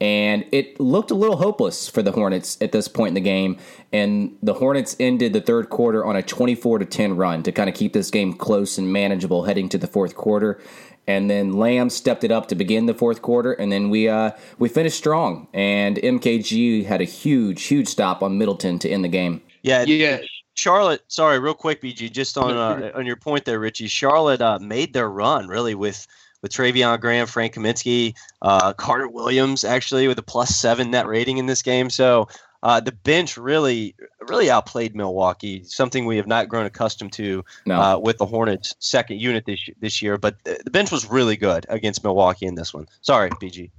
[0.00, 3.58] And it looked a little hopeless for the Hornets at this point in the game.
[3.92, 7.68] And the Hornets ended the third quarter on a 24 to 10 run to kind
[7.68, 10.58] of keep this game close and manageable heading to the fourth quarter.
[11.06, 14.30] And then Lamb stepped it up to begin the fourth quarter, and then we uh,
[14.58, 15.48] we finished strong.
[15.52, 19.42] And MKG had a huge, huge stop on Middleton to end the game.
[19.62, 20.20] Yeah, Yeah.
[20.54, 23.86] Charlotte, sorry, real quick, BG, just on uh, on your point there, Richie.
[23.86, 26.06] Charlotte uh, made their run really with
[26.42, 31.38] with Treveon Graham, Frank Kaminsky, uh, Carter Williams, actually with a plus seven net rating
[31.38, 31.90] in this game.
[31.90, 32.28] So
[32.62, 33.94] uh, the bench really
[34.28, 37.80] really outplayed Milwaukee, something we have not grown accustomed to No.
[37.80, 40.18] uh, with the Hornets' second unit this this year.
[40.18, 42.86] But the, the bench was really good against Milwaukee in this one.
[43.00, 43.70] Sorry, BG.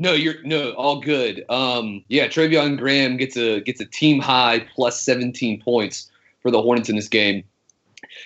[0.00, 1.44] No, you're no all good.
[1.48, 6.10] Um, yeah, Treveon Graham gets a gets a team high plus 17 points
[6.40, 7.42] for the Hornets in this game.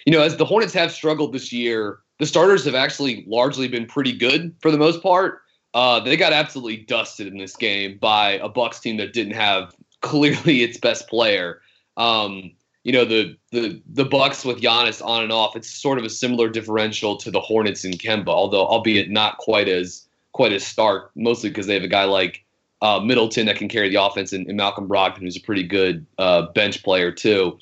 [0.06, 3.84] You know, as the Hornets have struggled this year, the starters have actually largely been
[3.84, 5.40] pretty good for the most part.
[5.74, 9.74] Uh, they got absolutely dusted in this game by a Bucks team that didn't have
[10.02, 11.60] clearly its best player.
[11.96, 12.52] Um,
[12.84, 16.10] you know, the the the Bucks with Giannis on and off, it's sort of a
[16.10, 21.10] similar differential to the Hornets and Kemba, although albeit not quite as quite as stark,
[21.16, 22.44] mostly because they have a guy like
[22.82, 26.06] uh, Middleton that can carry the offense and, and Malcolm Brogdon, who's a pretty good
[26.18, 27.58] uh, bench player too.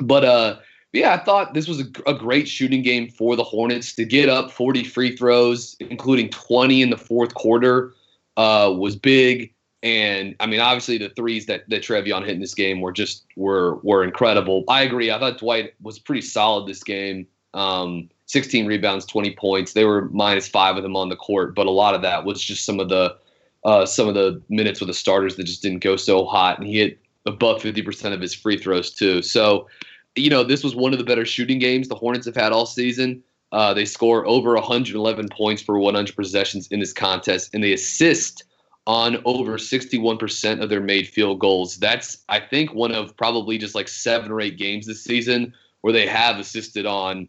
[0.00, 0.56] But uh,
[0.92, 4.28] yeah, I thought this was a, a, great shooting game for the Hornets to get
[4.28, 7.92] up 40 free throws, including 20 in the fourth quarter,
[8.36, 9.52] uh, was big.
[9.82, 13.26] And I mean, obviously, the threes that that Treveon hit in this game were just
[13.36, 14.64] were were incredible.
[14.68, 15.10] I agree.
[15.10, 17.26] I thought Dwight was pretty solid this game.
[17.54, 19.72] Um, 16 rebounds, 20 points.
[19.72, 22.42] They were minus five of them on the court, but a lot of that was
[22.42, 23.16] just some of the
[23.64, 26.58] uh, some of the minutes with the starters that just didn't go so hot.
[26.58, 29.22] And he hit above 50% of his free throws too.
[29.22, 29.68] So,
[30.16, 32.66] you know, this was one of the better shooting games the Hornets have had all
[32.66, 33.22] season.
[33.52, 38.44] Uh, they score over 111 points per 100 possessions in this contest, and they assist
[38.86, 41.76] on over 61% of their made field goals.
[41.76, 45.52] That's, I think, one of probably just like seven or eight games this season
[45.82, 47.28] where they have assisted on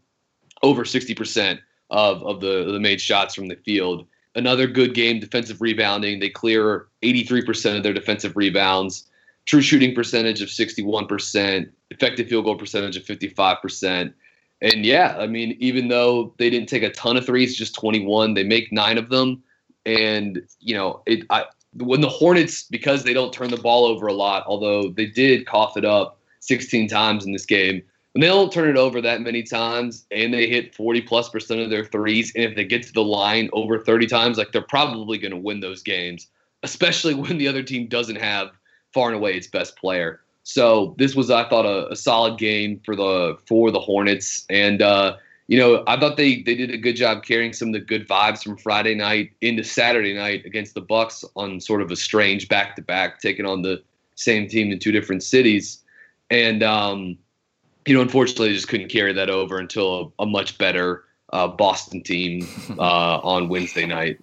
[0.63, 1.59] over 60%
[1.89, 4.07] of, of the, the made shots from the field.
[4.36, 6.19] Another good game, defensive rebounding.
[6.19, 9.09] They clear 83% of their defensive rebounds,
[9.49, 14.13] true shooting percentage of 61%, effective field goal percentage of 55%.
[14.61, 18.35] And yeah, I mean, even though they didn't take a ton of threes, just 21,
[18.35, 19.41] they make nine of them
[19.85, 24.05] and you know, it I, when the Hornets because they don't turn the ball over
[24.05, 27.81] a lot, although they did cough it up 16 times in this game.
[28.13, 31.61] When they don't turn it over that many times and they hit 40 plus percent
[31.61, 34.61] of their threes, and if they get to the line over 30 times, like they're
[34.61, 36.27] probably going to win those games,
[36.61, 38.51] especially when the other team doesn't have
[38.93, 40.21] far and away its best player.
[40.43, 44.81] So this was, I thought, a, a solid game for the for the Hornets, and
[44.81, 45.17] uh,
[45.47, 48.07] you know, I thought they they did a good job carrying some of the good
[48.07, 52.47] vibes from Friday night into Saturday night against the Bucks on sort of a strange
[52.47, 53.81] back to back, taking on the
[54.15, 55.83] same team in two different cities,
[56.31, 57.17] and um,
[57.85, 61.47] you know, unfortunately, they just couldn't carry that over until a, a much better uh,
[61.47, 62.47] Boston team
[62.79, 64.19] uh, on Wednesday night.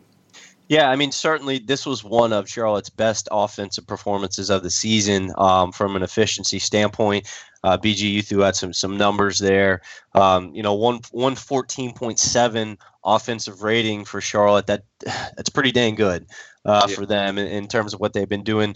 [0.69, 5.33] Yeah, I mean, certainly this was one of Charlotte's best offensive performances of the season
[5.39, 7.29] um, from an efficiency standpoint.
[7.63, 9.81] Uh, BG, threw out some some numbers there.
[10.15, 14.67] Um, you know, one one fourteen point seven offensive rating for Charlotte.
[14.67, 16.27] That that's pretty dang good
[16.65, 16.95] uh, yeah.
[16.95, 18.75] for them in, in, terms of what they've been doing.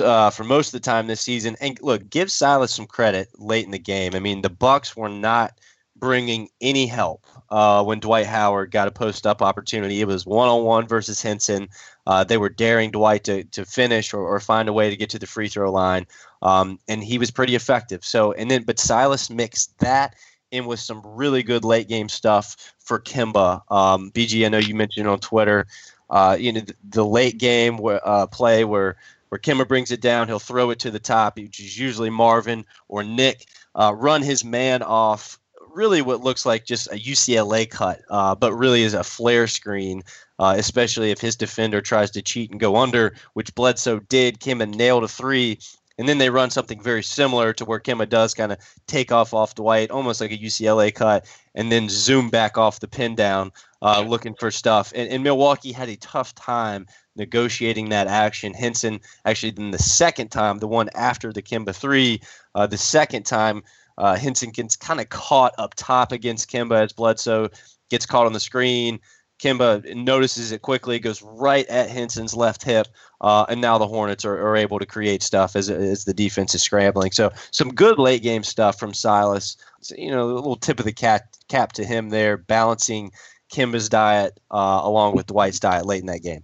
[0.00, 3.64] Uh, for most of the time this season, and look, give Silas some credit late
[3.64, 4.14] in the game.
[4.14, 5.52] I mean, the Bucks were not
[5.94, 10.00] bringing any help uh, when Dwight Howard got a post up opportunity.
[10.00, 11.68] It was one on one versus Henson.
[12.06, 15.10] Uh, they were daring Dwight to, to finish or, or find a way to get
[15.10, 16.06] to the free throw line,
[16.42, 18.04] um, and he was pretty effective.
[18.04, 20.14] So, and then, but Silas mixed that
[20.50, 23.62] in with some really good late game stuff for Kemba.
[23.70, 25.66] Um, BG, I know you mentioned on Twitter,
[26.10, 28.96] uh, you know, the, the late game uh, play where
[29.28, 32.64] where Kemba brings it down, he'll throw it to the top, which is usually Marvin
[32.88, 33.46] or Nick.
[33.74, 35.38] Uh, run his man off
[35.76, 40.02] really what looks like just a UCLA cut, uh, but really is a flare screen,
[40.38, 44.40] uh, especially if his defender tries to cheat and go under, which Bledsoe did.
[44.40, 45.58] Kemba nailed a three.
[45.98, 49.32] And then they run something very similar to where Kemba does kind of take off
[49.32, 53.50] off Dwight, almost like a UCLA cut, and then zoom back off the pin down,
[53.80, 54.92] uh, looking for stuff.
[54.94, 58.52] And, and Milwaukee had a tough time negotiating that action.
[58.52, 62.20] Henson, actually, then the second time, the one after the Kemba three,
[62.54, 63.62] uh, the second time,
[63.98, 67.48] uh, Henson gets kind of caught up top against Kemba as Bledsoe
[67.90, 69.00] gets caught on the screen.
[69.38, 72.88] Kemba notices it quickly, goes right at Henson's left hip,
[73.20, 76.54] uh, and now the Hornets are, are, able to create stuff as, as the defense
[76.54, 77.12] is scrambling.
[77.12, 79.58] So some good late game stuff from Silas.
[79.82, 83.12] So, you know, a little tip of the cap cap to him there, balancing
[83.52, 86.42] Kemba's diet uh, along with Dwight's diet late in that game.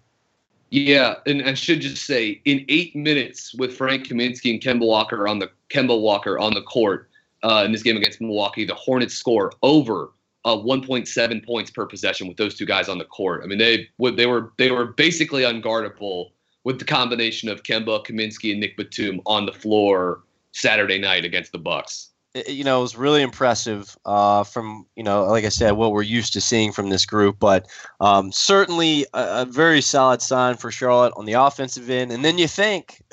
[0.68, 5.28] Yeah, and I should just say, in eight minutes with Frank Kaminsky and Kemba Walker
[5.28, 7.10] on the Kemba Walker on the court,
[7.42, 10.10] uh, in this game against Milwaukee, the Hornets score over
[10.44, 13.42] uh, 1.7 points per possession with those two guys on the court.
[13.44, 16.30] I mean, they they were they were basically unguardable
[16.64, 20.22] with the combination of Kemba, Kaminsky, and Nick Batum on the floor
[20.52, 22.10] Saturday night against the Bucks.
[22.46, 26.02] You know, it was really impressive uh, from you know, like I said, what we're
[26.02, 27.68] used to seeing from this group, but
[28.00, 32.10] um, certainly a, a very solid sign for Charlotte on the offensive end.
[32.10, 33.02] And then you think.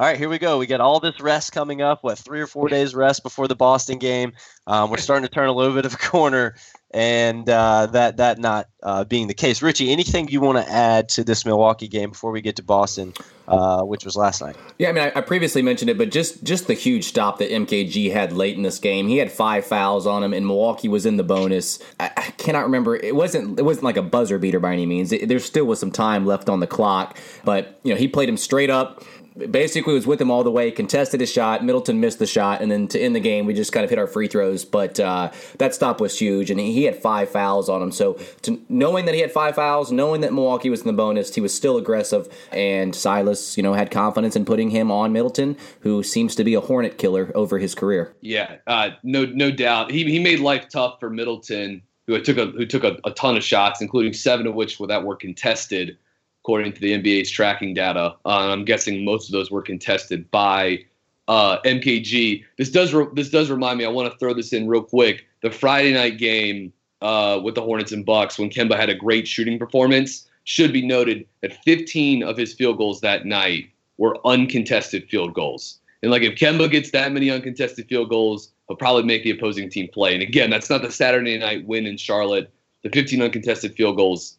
[0.00, 0.56] all right, here we go.
[0.56, 2.02] We got all this rest coming up.
[2.02, 4.32] What three or four days rest before the Boston game?
[4.66, 6.54] Um, we're starting to turn a little bit of a corner,
[6.90, 9.60] and uh, that that not uh, being the case.
[9.60, 13.12] Richie, anything you want to add to this Milwaukee game before we get to Boston,
[13.46, 14.56] uh, which was last night?
[14.78, 17.50] Yeah, I mean, I, I, previously mentioned it, but just just the huge stop that
[17.50, 19.06] MKG had late in this game.
[19.06, 21.78] He had five fouls on him, and Milwaukee was in the bonus.
[21.98, 22.96] I, I cannot remember.
[22.96, 25.12] It wasn't it wasn't like a buzzer beater by any means.
[25.12, 28.30] It, there still was some time left on the clock, but you know he played
[28.30, 29.04] him straight up
[29.50, 31.64] basically was with him all the way, contested his shot.
[31.64, 33.98] Middleton missed the shot, and then to end the game, we just kind of hit
[33.98, 34.64] our free throws.
[34.64, 37.92] But uh, that stop was huge, and he had five fouls on him.
[37.92, 41.34] So to, knowing that he had five fouls, knowing that Milwaukee was in the bonus,
[41.34, 42.28] he was still aggressive.
[42.52, 46.54] And Silas, you know, had confidence in putting him on Middleton, who seems to be
[46.54, 48.14] a hornet killer over his career.
[48.20, 49.90] Yeah, uh, no, no doubt.
[49.90, 53.36] He he made life tough for Middleton, who took a who took a, a ton
[53.36, 55.96] of shots, including seven of which that were contested
[56.42, 58.14] according to the NBA's tracking data.
[58.24, 60.84] Uh, I'm guessing most of those were contested by
[61.28, 62.44] uh, MKG.
[62.58, 63.84] This does re- this does remind me.
[63.84, 65.26] I want to throw this in real quick.
[65.42, 66.72] The Friday night game
[67.02, 70.84] uh, with the Hornets and Bucks, when Kemba had a great shooting performance, should be
[70.84, 75.78] noted that 15 of his field goals that night were uncontested field goals.
[76.02, 79.68] And like if Kemba gets that many uncontested field goals, he'll probably make the opposing
[79.68, 80.14] team play.
[80.14, 82.50] And again, that's not the Saturday night win in Charlotte.
[82.82, 84.38] The 15 uncontested field goals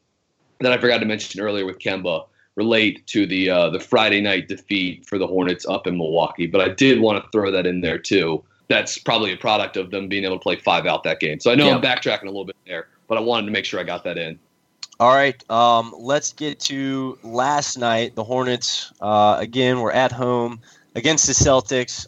[0.64, 4.48] that I forgot to mention earlier with Kemba relate to the uh, the Friday night
[4.48, 6.48] defeat for the Hornets up in Milwaukee.
[6.48, 8.44] But I did want to throw that in there too.
[8.68, 11.40] That's probably a product of them being able to play five out that game.
[11.40, 11.76] So I know yeah.
[11.76, 14.18] I'm backtracking a little bit there, but I wanted to make sure I got that
[14.18, 14.40] in.
[15.00, 18.16] All right, um, let's get to last night.
[18.16, 20.62] The Hornets uh, again were at home
[20.96, 22.08] against the Celtics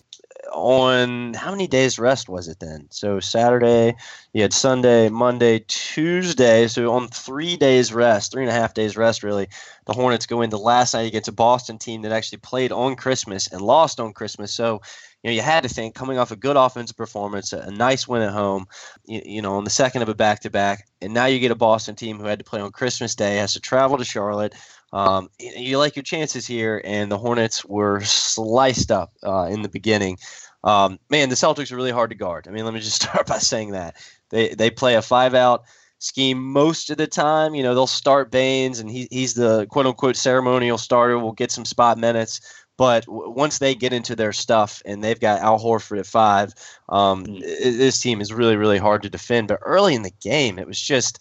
[0.53, 2.87] on how many days rest was it then?
[2.89, 3.95] So Saturday,
[4.33, 6.67] you had Sunday, Monday, Tuesday.
[6.67, 9.47] So on three days rest, three and a half days rest, really,
[9.85, 13.47] the Hornets go into last night against a Boston team that actually played on Christmas
[13.47, 14.53] and lost on Christmas.
[14.53, 14.81] So
[15.23, 18.07] you know, you had to think coming off a good offensive performance, a, a nice
[18.07, 18.67] win at home,
[19.05, 21.51] you, you, know, on the second of a back to back, and now you get
[21.51, 24.53] a Boston team who had to play on Christmas Day, has to travel to Charlotte.
[24.93, 29.69] Um, you like your chances here, and the Hornets were sliced up uh, in the
[29.69, 30.19] beginning.
[30.63, 32.47] Um, man, the Celtics are really hard to guard.
[32.47, 33.97] I mean, let me just start by saying that
[34.29, 35.63] they they play a five out
[35.97, 37.55] scheme most of the time.
[37.55, 41.17] You know, they'll start Baynes, and he, he's the quote unquote ceremonial starter.
[41.17, 42.39] Will get some spot minutes,
[42.77, 46.53] but w- once they get into their stuff and they've got Al Horford at five,
[46.89, 47.41] um, mm.
[47.41, 49.47] this team is really really hard to defend.
[49.47, 51.19] But early in the game, it was just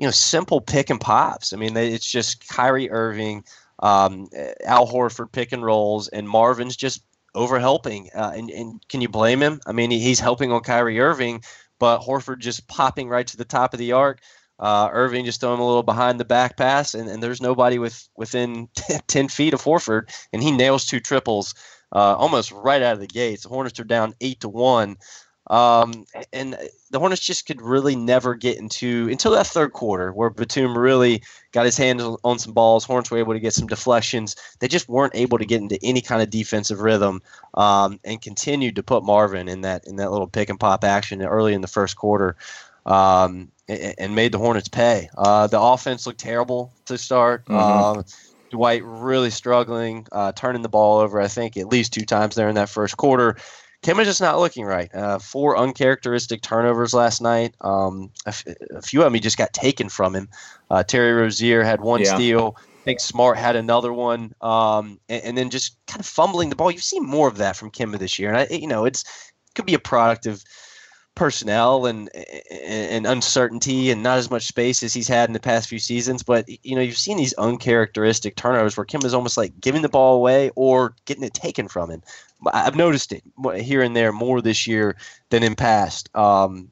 [0.00, 1.52] you know simple pick and pops.
[1.52, 3.44] I mean, it's just Kyrie Irving.
[3.80, 4.28] Um,
[4.64, 7.02] Al Horford pick and rolls, and Marvin's just
[7.34, 8.08] over helping.
[8.14, 9.60] Uh, and, and can you blame him?
[9.66, 11.42] I mean, he's helping on Kyrie Irving,
[11.78, 14.20] but Horford just popping right to the top of the arc.
[14.58, 18.08] Uh, Irving just throwing a little behind the back pass, and, and there's nobody with
[18.16, 18.68] within
[19.06, 21.54] 10 feet of Horford, and he nails two triples
[21.94, 23.42] uh, almost right out of the gates.
[23.42, 24.96] The Hornets are down eight to one.
[25.50, 26.56] Um, and
[26.92, 31.24] the Hornets just could really never get into until that third quarter where Batum really
[31.50, 32.84] got his hands on some balls.
[32.84, 34.36] Hornets were able to get some deflections.
[34.60, 37.20] They just weren't able to get into any kind of defensive rhythm
[37.54, 41.20] um, and continued to put Marvin in that in that little pick and pop action
[41.20, 42.36] early in the first quarter.
[42.86, 45.10] Um, and, and, made the Hornets pay.
[45.16, 47.44] Uh, the offense looked terrible to start.
[47.44, 47.98] Mm-hmm.
[47.98, 48.04] Um,
[48.50, 52.48] Dwight really struggling, uh, turning the ball over, I think, at least two times there
[52.48, 53.36] in that first quarter.
[53.82, 54.94] Kemba's just not looking right.
[54.94, 57.54] Uh, four uncharacteristic turnovers last night.
[57.62, 60.28] Um, a, f- a few of them he just got taken from him.
[60.70, 62.14] Uh, Terry Rozier had one yeah.
[62.14, 62.56] steal.
[62.58, 66.56] I think Smart had another one, um, and, and, then just kind of fumbling the
[66.56, 66.70] ball.
[66.70, 69.54] You've seen more of that from Kemba this year, and I, you know it's it
[69.54, 70.42] could be a product of
[71.14, 72.08] personnel and,
[72.50, 76.22] and uncertainty and not as much space as he's had in the past few seasons.
[76.22, 79.88] But you know, you've seen these uncharacteristic turnovers where Kim is almost like giving the
[79.88, 82.02] ball away or getting it taken from him.
[82.52, 83.22] I've noticed it
[83.56, 84.96] here and there more this year
[85.28, 86.14] than in past.
[86.16, 86.70] Um,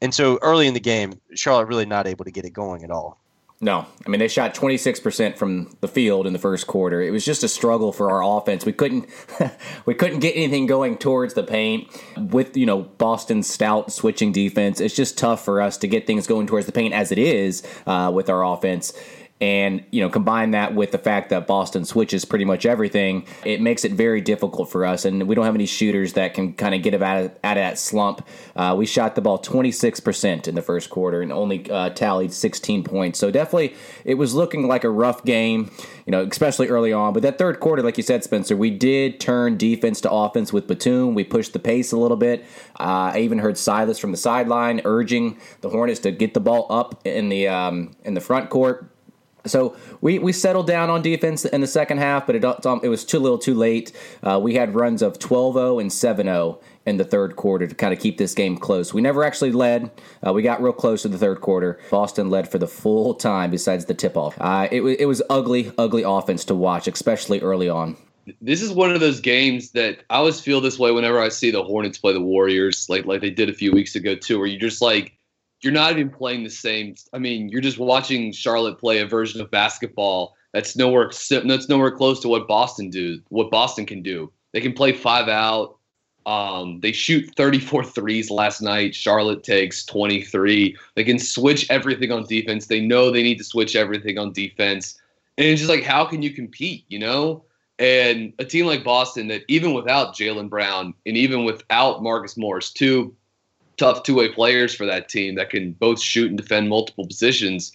[0.00, 2.90] and so early in the game, Charlotte really not able to get it going at
[2.90, 3.18] all.
[3.60, 7.02] No, I mean they shot 26% from the field in the first quarter.
[7.02, 8.64] It was just a struggle for our offense.
[8.64, 9.08] We couldn't
[9.86, 14.80] we couldn't get anything going towards the paint with, you know, Boston's stout switching defense.
[14.80, 17.64] It's just tough for us to get things going towards the paint as it is
[17.86, 18.92] uh, with our offense
[19.40, 23.60] and you know combine that with the fact that Boston switches pretty much everything, it
[23.60, 25.04] makes it very difficult for us.
[25.04, 27.62] And we don't have any shooters that can kind of get out of, out of
[27.62, 28.26] that slump.
[28.56, 32.84] Uh, we shot the ball 26% in the first quarter and only uh, tallied 16
[32.84, 33.18] points.
[33.18, 33.74] So definitely,
[34.04, 35.70] it was looking like a rough game,
[36.06, 37.12] you know, especially early on.
[37.12, 40.66] But that third quarter, like you said, Spencer, we did turn defense to offense with
[40.66, 41.14] Batum.
[41.14, 42.44] We pushed the pace a little bit.
[42.78, 46.66] Uh, I even heard Silas from the sideline urging the Hornets to get the ball
[46.70, 48.90] up in the um, in the front court
[49.46, 52.44] so we, we settled down on defense in the second half, but it,
[52.82, 53.92] it was too little too late.
[54.22, 57.74] Uh, we had runs of 12 0 and 7 0 in the third quarter to
[57.74, 58.94] kind of keep this game close.
[58.94, 59.90] We never actually led.
[60.26, 61.78] Uh, we got real close to the third quarter.
[61.90, 64.34] Boston led for the full time besides the tip off.
[64.40, 67.96] Uh, it, it was ugly, ugly offense to watch, especially early on.
[68.42, 71.50] This is one of those games that I always feel this way whenever I see
[71.50, 74.46] the Hornets play the Warriors, like like they did a few weeks ago too, where
[74.46, 75.17] you just like
[75.60, 76.94] you're not even playing the same.
[77.12, 81.90] I mean, you're just watching Charlotte play a version of basketball That's nowhere that's nowhere
[81.90, 83.20] close to what Boston do.
[83.28, 84.32] What Boston can do.
[84.52, 85.76] They can play five out.
[86.26, 88.94] Um, they shoot 34 threes last night.
[88.94, 90.76] Charlotte takes 23.
[90.94, 92.66] They can switch everything on defense.
[92.66, 95.00] They know they need to switch everything on defense.
[95.38, 97.44] And it's just like, how can you compete, you know?
[97.78, 102.72] And a team like Boston that even without Jaylen Brown and even without Marcus Morris,
[102.72, 103.14] two
[103.78, 107.72] tough two way players for that team that can both shoot and defend multiple positions,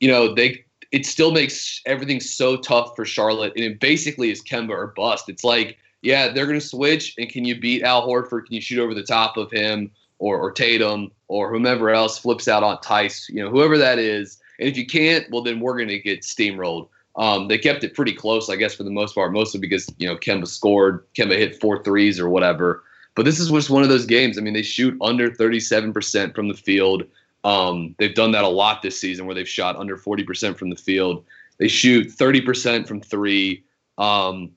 [0.00, 3.52] you know, they it still makes everything so tough for Charlotte.
[3.56, 5.28] And it basically is Kemba or bust.
[5.28, 7.14] It's like, yeah, they're going to switch.
[7.18, 8.46] And can you beat Al Horford?
[8.46, 12.46] Can you shoot over the top of him or, or Tatum or whomever else flips
[12.46, 13.28] out on Tice?
[13.28, 14.38] You know, whoever that is.
[14.60, 16.88] And if you can't, well, then we're going to get steamrolled.
[17.16, 20.06] Um, they kept it pretty close, I guess, for the most part, mostly because you
[20.06, 22.82] know Kemba scored, Kemba hit four threes or whatever.
[23.14, 24.38] But this is just one of those games.
[24.38, 27.04] I mean, they shoot under 37% from the field.
[27.44, 30.76] Um, they've done that a lot this season, where they've shot under 40% from the
[30.76, 31.24] field.
[31.58, 33.62] They shoot 30% from three.
[33.98, 34.50] Um,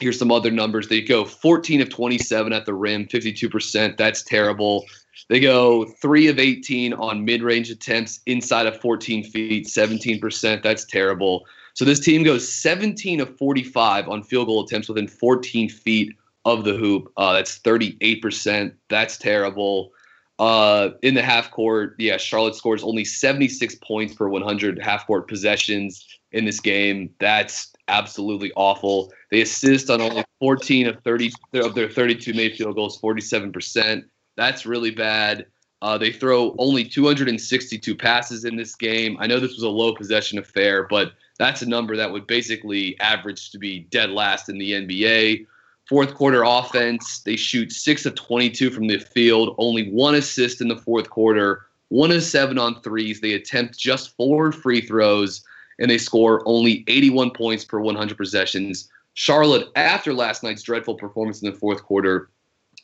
[0.00, 0.88] here's some other numbers.
[0.88, 3.96] They go 14 of 27 at the rim, 52%.
[3.96, 4.86] That's terrible.
[5.28, 10.62] They go three of 18 on mid-range attempts inside of 14 feet, 17%.
[10.62, 11.44] That's terrible.
[11.74, 16.16] So this team goes 17 of 45 on field goal attempts within 14 feet
[16.48, 17.12] of the hoop.
[17.16, 18.72] Uh, that's 38%.
[18.88, 19.92] That's terrible.
[20.38, 25.28] Uh, in the half court, yeah, Charlotte scores only 76 points per 100 half court
[25.28, 27.10] possessions in this game.
[27.18, 29.12] That's absolutely awful.
[29.30, 34.04] They assist on only 14 of 30 of their 32 made field goals, 47%.
[34.36, 35.46] That's really bad.
[35.80, 39.16] Uh, they throw only 262 passes in this game.
[39.20, 42.98] I know this was a low possession affair, but that's a number that would basically
[43.00, 45.46] average to be dead last in the NBA.
[45.88, 50.68] Fourth quarter offense, they shoot six of 22 from the field, only one assist in
[50.68, 53.22] the fourth quarter, one of seven on threes.
[53.22, 55.42] They attempt just four free throws,
[55.78, 58.90] and they score only 81 points per 100 possessions.
[59.14, 62.28] Charlotte, after last night's dreadful performance in the fourth quarter,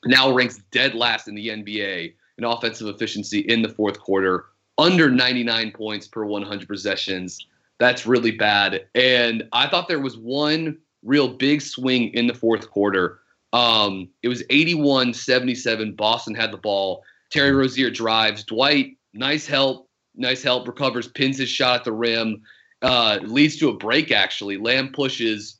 [0.06, 4.46] now ranks dead last in the NBA in offensive efficiency in the fourth quarter,
[4.78, 7.46] under 99 points per 100 possessions.
[7.78, 8.86] That's really bad.
[8.94, 13.20] And I thought there was one real big swing in the fourth quarter.
[13.52, 15.92] Um, it was 81 77.
[15.92, 17.04] Boston had the ball.
[17.30, 18.44] Terry Rozier drives.
[18.44, 19.88] Dwight, nice help.
[20.16, 20.66] Nice help.
[20.66, 22.42] Recovers, pins his shot at the rim.
[22.82, 24.56] Uh, leads to a break, actually.
[24.56, 25.58] Lamb pushes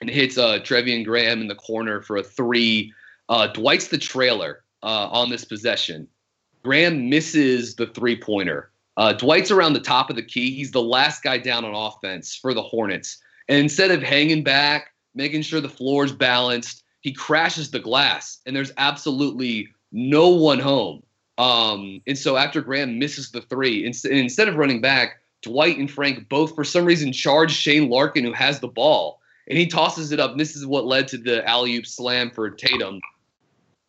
[0.00, 2.92] and hits uh, Treveon Graham in the corner for a three.
[3.28, 6.06] Uh, Dwight's the trailer uh, on this possession.
[6.62, 8.70] Graham misses the three pointer.
[8.96, 10.54] Uh, Dwight's around the top of the key.
[10.54, 13.18] He's the last guy down on offense for the Hornets.
[13.48, 18.40] And instead of hanging back, making sure the floor is balanced, he crashes the glass,
[18.46, 21.02] and there's absolutely no one home.
[21.36, 26.28] Um, and so after Graham misses the three, instead of running back, Dwight and Frank
[26.28, 30.20] both, for some reason, charge Shane Larkin, who has the ball, and he tosses it
[30.20, 30.30] up.
[30.30, 33.00] And this is what led to the alley oop slam for Tatum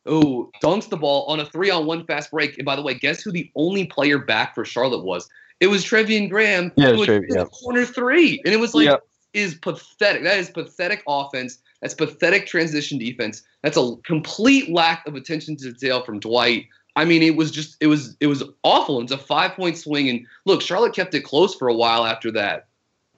[0.06, 2.58] who dunks the ball on a three on one fast break.
[2.58, 5.28] And by the way, guess who the only player back for Charlotte was?
[5.60, 6.72] It was Treveon Graham.
[6.76, 7.46] Yeah, who Trev, yeah.
[7.46, 8.42] corner three.
[8.46, 9.04] And it was like, Yep.
[9.36, 10.24] Is pathetic.
[10.24, 11.60] That is pathetic offense.
[11.82, 13.44] That's pathetic transition defense.
[13.62, 16.68] That's a complete lack of attention to detail from Dwight.
[16.96, 19.02] I mean, it was just it was it was awful.
[19.02, 22.32] It's a five point swing, and look, Charlotte kept it close for a while after
[22.32, 22.68] that.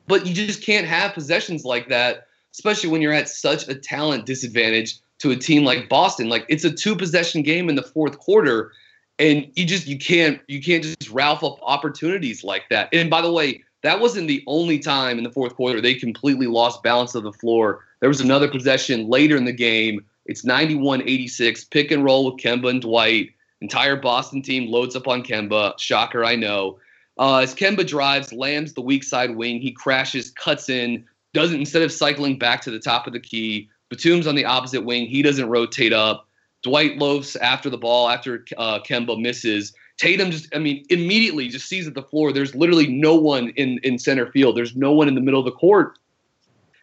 [0.07, 4.25] But you just can't have possessions like that, especially when you're at such a talent
[4.25, 6.29] disadvantage to a team like Boston.
[6.29, 8.71] Like it's a two possession game in the fourth quarter,
[9.19, 12.89] and you just you can't you can't just ralph up opportunities like that.
[12.91, 16.45] And by the way, that wasn't the only time in the fourth quarter they completely
[16.45, 17.85] lost balance of the floor.
[18.01, 20.03] There was another possession later in the game.
[20.25, 23.31] It's 91-86, pick and roll with Kemba and Dwight.
[23.61, 25.79] Entire Boston team loads up on Kemba.
[25.79, 26.79] Shocker, I know.
[27.17, 29.61] Uh, as Kemba drives, lands the weak side wing.
[29.61, 33.69] He crashes, cuts in, doesn't instead of cycling back to the top of the key.
[33.89, 35.07] Batum's on the opposite wing.
[35.07, 36.27] He doesn't rotate up.
[36.61, 39.73] Dwight loafs after the ball after uh, Kemba misses.
[39.97, 42.31] Tatum just, I mean, immediately just sees at the floor.
[42.31, 44.55] There's literally no one in in center field.
[44.55, 45.97] There's no one in the middle of the court.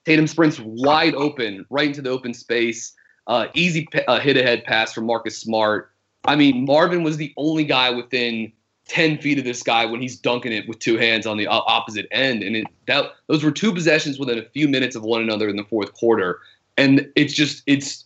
[0.04, 2.92] Tatum sprints wide open, right into the open space.
[3.26, 5.90] Uh, easy uh, hit ahead pass from Marcus Smart.
[6.24, 8.52] I mean, Marvin was the only guy within
[8.88, 11.62] 10 feet of this guy when he's dunking it with two hands on the o-
[11.66, 12.42] opposite end.
[12.42, 15.56] And it, that those were two possessions within a few minutes of one another in
[15.56, 16.40] the fourth quarter.
[16.76, 18.04] And it's just, it's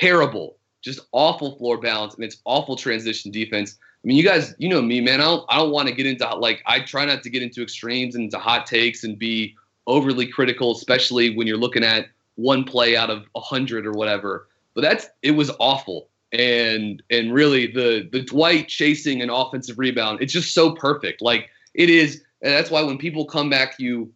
[0.00, 0.56] terrible.
[0.82, 3.78] Just awful floor balance and it's awful transition defense.
[4.04, 5.20] I mean, you guys, you know me, man.
[5.20, 7.62] I don't, I don't want to get into like, I try not to get into
[7.62, 12.64] extremes and into hot takes and be overly critical, especially when you're looking at one
[12.64, 14.48] play out of a hundred or whatever.
[14.74, 20.20] But that's, it was awful and and really the the Dwight chasing an offensive rebound,
[20.20, 21.22] it's just so perfect.
[21.22, 24.12] Like it is, and that's why when people come back to you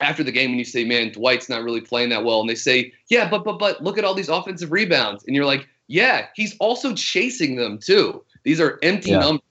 [0.00, 2.54] after the game and you say, "Man, Dwight's not really playing that well," and they
[2.54, 6.26] say, "Yeah, but but but look at all these offensive rebounds," and you're like, "Yeah,
[6.34, 8.24] he's also chasing them too.
[8.44, 9.18] These are empty Yeah.
[9.20, 9.42] numbers."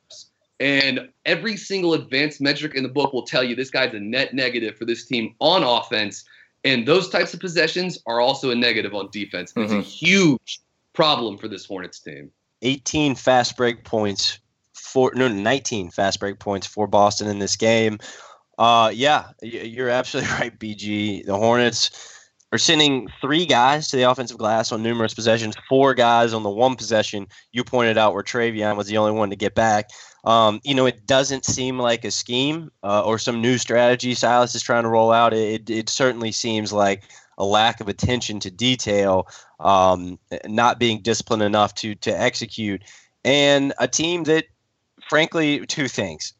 [0.60, 4.34] And every single advanced metric in the book will tell you this guy's a net
[4.34, 6.24] negative for this team on offense.
[6.64, 9.52] And those types of possessions are also a negative on defense.
[9.56, 9.84] And It's a Mhm.
[9.84, 10.60] huge
[10.94, 12.32] problem for this Hornets team.
[12.62, 14.39] 18 fast break points
[14.74, 18.00] for no 19 fast break points for Boston in this game.
[18.58, 21.26] Uh, yeah, you're absolutely right, BG.
[21.26, 21.91] The Hornets
[22.54, 26.51] are sending three guys to the offensive glass on numerous possessions, four guys on the
[26.51, 29.89] one possession you pointed out where Treveon was the only one to get back.
[30.24, 34.54] Um, you know, it doesn't seem like a scheme uh, or some new strategy Silas
[34.54, 35.34] is trying to roll out.
[35.34, 37.06] It, it certainly seems like
[37.39, 39.28] a lack of attention to detail,
[39.60, 42.84] um, not being disciplined enough to to execute,
[43.26, 44.45] and a team that,
[45.10, 46.34] frankly, two things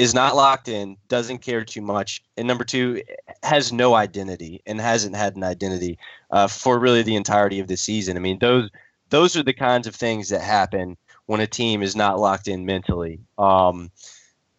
[0.00, 3.02] is not locked in, doesn't care too much, and number two
[3.42, 5.98] has no identity and hasn't had an identity
[6.30, 8.16] uh, for really the entirety of the season.
[8.16, 8.70] I mean, those
[9.10, 10.96] those are the kinds of things that happen
[11.26, 13.20] when a team is not locked in mentally.
[13.36, 13.90] Um,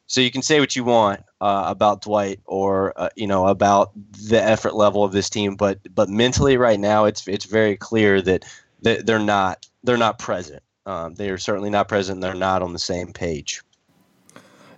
[0.06, 3.94] so you can say what you want uh, about Dwight or uh, you know about
[4.30, 8.22] the effort level of this team, but but mentally right now it's it's very clear
[8.22, 8.46] that,
[8.84, 10.62] they're not they're not present.
[10.86, 12.22] Um, they are certainly not present.
[12.22, 13.62] They're not on the same page.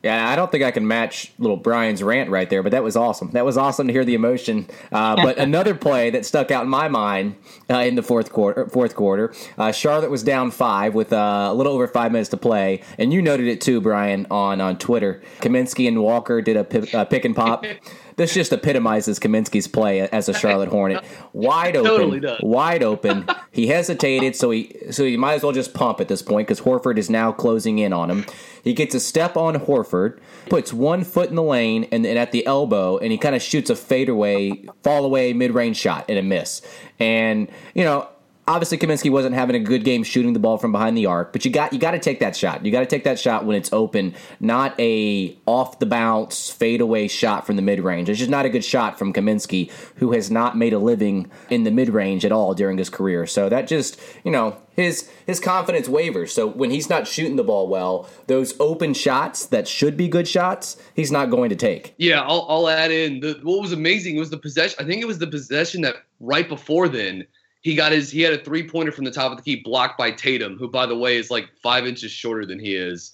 [0.04, 2.98] Yeah, I don't think I can match little Brian's rant right there, but that was
[2.98, 3.32] awesome.
[3.32, 4.68] That was awesome to hear the emotion.
[4.92, 7.38] Uh, but another play that stuck out in my mind
[7.70, 11.54] uh, in the fourth quarter, fourth quarter, uh, Charlotte was down five with uh, a
[11.54, 15.22] little over five minutes to play, and you noted it too, Brian, on on Twitter.
[15.40, 17.66] Kaminsky and Walker did a uh, pick and pop.
[18.16, 21.04] This just epitomizes Kaminsky's play as a Charlotte Hornet.
[21.34, 22.40] Wide open, Totally does.
[22.42, 23.28] wide open.
[23.54, 26.62] He hesitated, so he so he might as well just pump at this point because
[26.62, 28.26] Horford is now closing in on him.
[28.64, 30.18] He gets a step on Horford,
[30.50, 33.44] puts one foot in the lane and, and at the elbow, and he kind of
[33.44, 36.64] shoots a fadeaway, fall away mid range shot and a miss.
[37.00, 38.08] And you know,
[38.48, 41.46] obviously Kaminsky wasn't having a good game shooting the ball from behind the arc, but
[41.46, 42.66] you got you got to take that shot.
[42.66, 47.08] You got to take that shot when it's open, not a off the bounce fadeaway
[47.08, 48.10] shot from the mid range.
[48.10, 51.64] It's just not a good shot from Kaminsky, who has not made a living in
[51.64, 53.26] the mid range at all during his career.
[53.26, 56.34] So that just you know his his confidence wavers.
[56.34, 60.28] So when he's not shooting the ball well, those open shots that should be good
[60.28, 61.94] shots, he's not going to take.
[61.98, 64.84] Yeah, I'll, I'll add in the what was amazing was the possession.
[64.84, 67.26] I think it was the possession that right before then
[67.64, 69.98] he got his he had a three pointer from the top of the key blocked
[69.98, 73.14] by Tatum, who by the way is like five inches shorter than he is.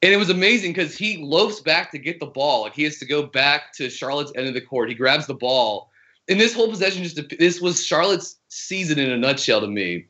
[0.00, 2.62] And it was amazing because he loafs back to get the ball.
[2.62, 4.88] Like he has to go back to Charlotte's end of the court.
[4.88, 5.90] He grabs the ball.
[6.28, 10.06] And this whole possession just this was Charlotte's season in a nutshell to me.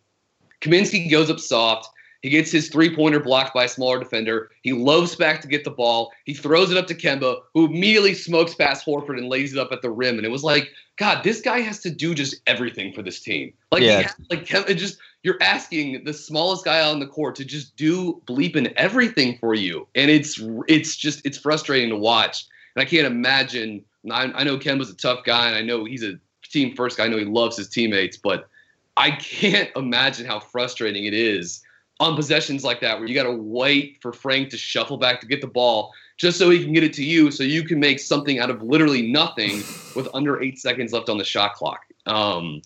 [0.61, 1.89] Kaminsky goes up soft.
[2.23, 4.51] He gets his three pointer blocked by a smaller defender.
[4.63, 6.13] He loafs back to get the ball.
[6.25, 9.71] He throws it up to Kemba, who immediately smokes past Horford and lays it up
[9.71, 10.17] at the rim.
[10.17, 13.53] And it was like, God, this guy has to do just everything for this team.
[13.71, 13.99] Like, Yeah.
[13.99, 17.77] he has, like Kemba, just you're asking the smallest guy on the court to just
[17.77, 22.47] do bleeping everything for you, and it's it's just it's frustrating to watch.
[22.75, 23.85] And I can't imagine.
[24.11, 27.05] I, I know Kemba's a tough guy, and I know he's a team first guy.
[27.05, 28.49] I know he loves his teammates, but
[28.97, 31.63] I can't imagine how frustrating it is
[32.01, 35.27] on possessions like that where you got to wait for Frank to shuffle back to
[35.27, 37.99] get the ball just so he can get it to you so you can make
[37.99, 39.63] something out of literally nothing
[39.95, 41.81] with under eight seconds left on the shot clock.
[42.07, 42.63] Um,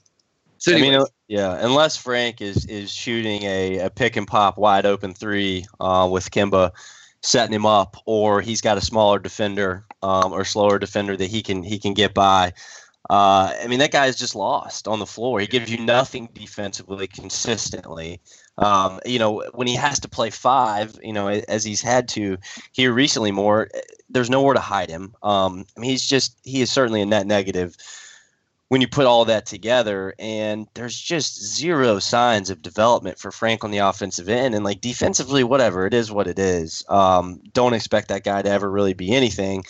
[0.58, 4.86] so I mean, yeah, unless Frank is is shooting a, a pick and pop wide
[4.86, 6.70] open three uh, with Kemba
[7.22, 11.42] setting him up, or he's got a smaller defender um, or slower defender that he
[11.42, 12.52] can he can get by.
[13.10, 15.40] Uh, I mean, that guy is just lost on the floor.
[15.40, 18.20] He gives you nothing defensively consistently.
[18.62, 22.38] Um, you know, when he has to play five, you know, as he's had to
[22.72, 23.68] here recently more,
[24.08, 25.14] there's nowhere to hide him.
[25.22, 27.76] Um, I mean, he's just he is certainly a net negative
[28.72, 33.64] when you put all that together and there's just zero signs of development for Frank
[33.64, 37.74] on the offensive end and like defensively whatever it is what it is um, don't
[37.74, 39.62] expect that guy to ever really be anything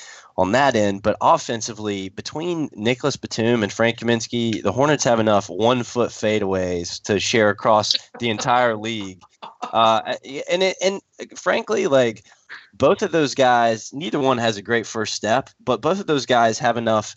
[0.43, 5.49] on that end but offensively between Nicholas Batum and Frank Kaminsky the Hornets have enough
[5.49, 9.23] one foot fadeaways to share across the entire league
[9.63, 10.15] uh,
[10.51, 11.01] and it, and
[11.37, 12.25] frankly like
[12.75, 16.27] both of those guys neither one has a great first step but both of those
[16.27, 17.15] guys have enough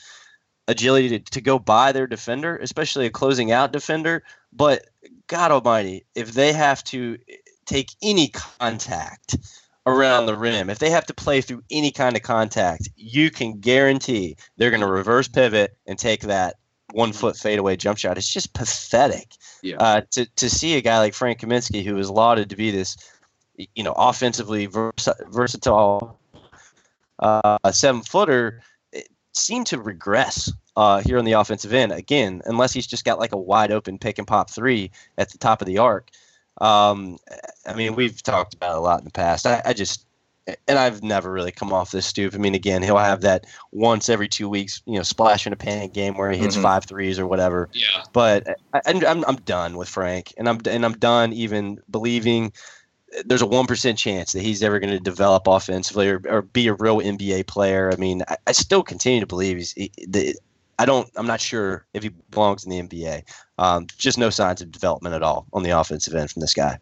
[0.68, 4.24] agility to, to go by their defender, especially a closing out defender.
[4.52, 4.88] But
[5.28, 7.18] God Almighty, if they have to
[7.66, 9.38] take any contact
[9.86, 13.60] around the rim, if they have to play through any kind of contact, you can
[13.60, 16.56] guarantee they're going to reverse pivot and take that
[16.92, 18.18] one foot fadeaway jump shot.
[18.18, 19.36] It's just pathetic.
[19.62, 19.78] Yeah.
[19.78, 22.98] Uh, to to see a guy like Frank Kaminsky, who is lauded to be this,
[23.58, 26.20] you know, offensively vers- versatile
[27.20, 28.62] uh, seven footer
[29.34, 33.34] seem to regress uh, here on the offensive end again, unless he's just got like
[33.34, 36.10] a wide open pick and pop three at the top of the arc.
[36.62, 37.18] Um,
[37.66, 39.46] I mean, we've talked about it a lot in the past.
[39.46, 40.06] I, I just
[40.68, 42.36] and I've never really come off this stoop.
[42.36, 45.56] I mean, again, he'll have that once every two weeks, you know, splash in a
[45.56, 46.62] panic game where he hits Mhm.
[46.62, 47.70] five threes or whatever.
[47.74, 48.04] Yeah.
[48.14, 52.54] But I, I'm, I'm I'm done with Frank, and I'm and I'm done even believing
[53.26, 56.68] there's a one percent chance that he's ever going to develop offensively or, or be
[56.68, 57.92] a real NBA player.
[57.92, 59.72] I mean, I, I still continue to believe he's.
[59.72, 60.36] He, the,
[60.78, 61.10] I don't.
[61.16, 63.24] I'm not sure if he belongs in the NBA.
[63.58, 66.78] Um, just no signs of development at all on the offensive end from this guy.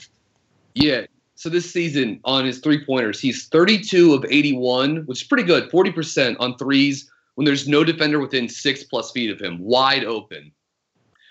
[0.73, 1.05] Yeah.
[1.35, 5.69] So this season on his three pointers, he's 32 of 81, which is pretty good.
[5.71, 10.51] 40% on threes when there's no defender within six plus feet of him, wide open.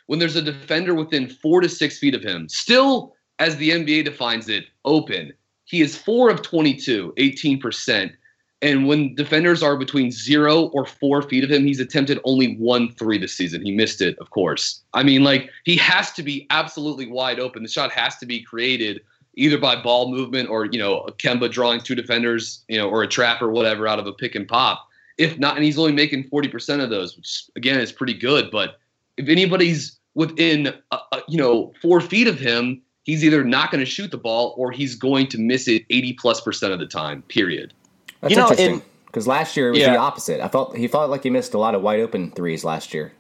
[0.07, 4.05] When there's a defender within four to six feet of him, still, as the NBA
[4.05, 5.33] defines it, open.
[5.65, 8.13] He is four of 22, 18%.
[8.63, 12.93] And when defenders are between zero or four feet of him, he's attempted only one
[12.93, 13.61] three this season.
[13.61, 14.83] He missed it, of course.
[14.95, 17.65] I mean, like, he has to be absolutely wide open.
[17.65, 19.01] The shot has to be created
[19.35, 23.09] either by ball movement or, you know, Kemba drawing two defenders, you know, or a
[23.09, 24.87] trap or whatever out of a pick and pop.
[25.19, 28.51] If not, and he's only making 40% of those, which again is pretty good.
[28.51, 28.79] But
[29.17, 33.81] if anybody's within, uh, uh, you know, four feet of him, he's either not going
[33.81, 36.87] to shoot the ball or he's going to miss it 80 plus percent of the
[36.87, 37.75] time, period.
[38.23, 38.83] That's You know, interesting.
[39.07, 39.93] Because last year it was Yeah.
[39.93, 40.41] the opposite.
[40.41, 43.13] I felt he felt like he missed a lot of wide open threes last year.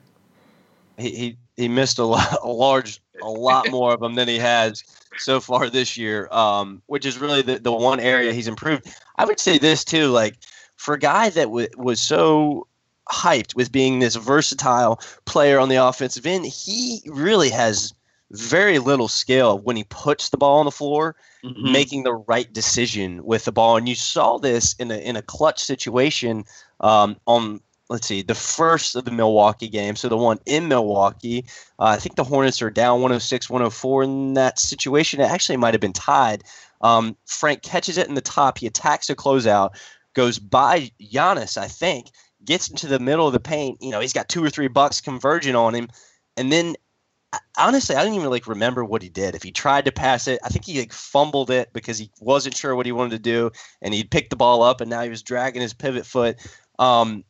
[0.97, 4.39] he, he he missed a lot, a large, a lot more of them than he
[4.39, 4.83] has
[5.19, 6.29] so far this year.
[6.33, 8.87] Um, which is really the, the one area he's improved.
[9.17, 10.39] I would say this too, like
[10.77, 12.67] for a guy that w- was so
[13.11, 17.93] hyped with being this versatile player on the offensive end, he really has
[18.31, 21.15] very little skill when he puts the ball on the floor
[21.45, 21.73] Mm-hmm.
[21.73, 23.77] making the right decision with the ball.
[23.77, 26.45] And you saw this in a in a clutch situation
[26.79, 29.97] um, on let's see the first of the Milwaukee game.
[29.97, 31.45] So the one in Milwaukee,
[31.79, 35.21] uh, I think the Hornets are down 106, 104 in that situation.
[35.21, 36.45] It actually might have been tied.
[36.81, 38.59] Um, Frank catches it in the top.
[38.59, 39.71] He attacks a closeout,
[40.15, 42.07] goes by Giannis, I think,
[42.45, 43.83] gets into the middle of the paint.
[43.83, 45.89] You know, he's got two or three bucks converging on him,
[46.37, 46.77] and then
[47.57, 49.35] honestly, I didn't even like remember what he did.
[49.35, 52.57] If he tried to pass it, I think he like fumbled it because he wasn't
[52.57, 55.11] sure what he wanted to do, and he picked the ball up, and now he
[55.11, 56.39] was dragging his pivot foot.
[56.79, 57.25] Um,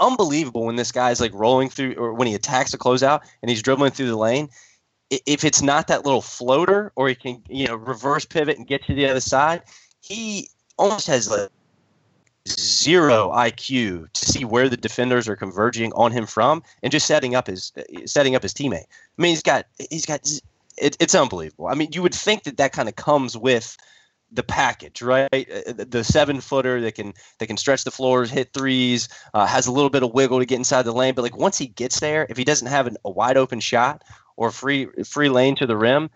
[0.00, 3.62] unbelievable when this guy's like rolling through, or when he attacks a closeout and he's
[3.62, 4.48] dribbling through the lane.
[5.10, 8.84] If it's not that little floater, or he can you know reverse pivot and get
[8.84, 9.62] to the other side,
[10.00, 10.48] he
[10.78, 11.50] almost has like
[12.48, 17.34] zero IQ to see where the defenders are converging on him from, and just setting
[17.34, 17.72] up his
[18.06, 18.84] setting up his teammate.
[18.84, 20.20] I mean, he's got he's got
[20.76, 21.68] it, it's unbelievable.
[21.68, 23.76] I mean, you would think that that kind of comes with
[24.32, 25.28] the package, right?
[25.32, 29.66] Uh, The seven footer that can that can stretch the floors, hit threes, uh, has
[29.66, 31.14] a little bit of wiggle to get inside the lane.
[31.14, 34.02] But like once he gets there, if he doesn't have an, a wide open shot
[34.36, 36.10] or free free lane to the rim,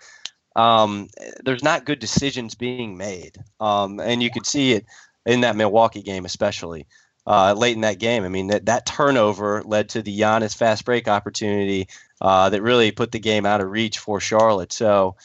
[0.57, 1.09] um,
[1.45, 3.39] there's not good decisions being made.
[3.61, 4.85] Um, and you could see it
[5.29, 6.87] in that Milwaukee game, especially
[7.27, 8.25] uh, late in that game.
[8.25, 11.89] I mean, that, that turnover led to the Giannis fast break opportunity
[12.21, 14.73] uh, that really put the game out of reach for Charlotte.
[14.73, 15.17] So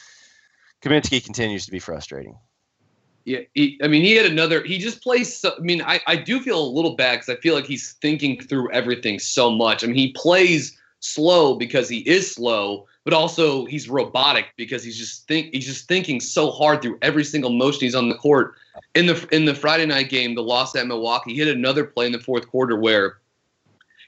[0.82, 2.38] Kaminsky continues to be frustrating.
[3.24, 4.62] Yeah, he, I mean, he had another.
[4.62, 5.34] He just plays.
[5.34, 7.94] So, I mean, I, I do feel a little bad because I feel like he's
[8.02, 9.82] thinking through everything so much.
[9.82, 14.98] I mean, he plays slow because he is slow, but also he's robotic because he's
[14.98, 18.54] just think he's just thinking so hard through every single motion he's on the court.
[18.94, 22.06] In the in the Friday night game, the loss at Milwaukee, he hit another play
[22.06, 23.18] in the fourth quarter where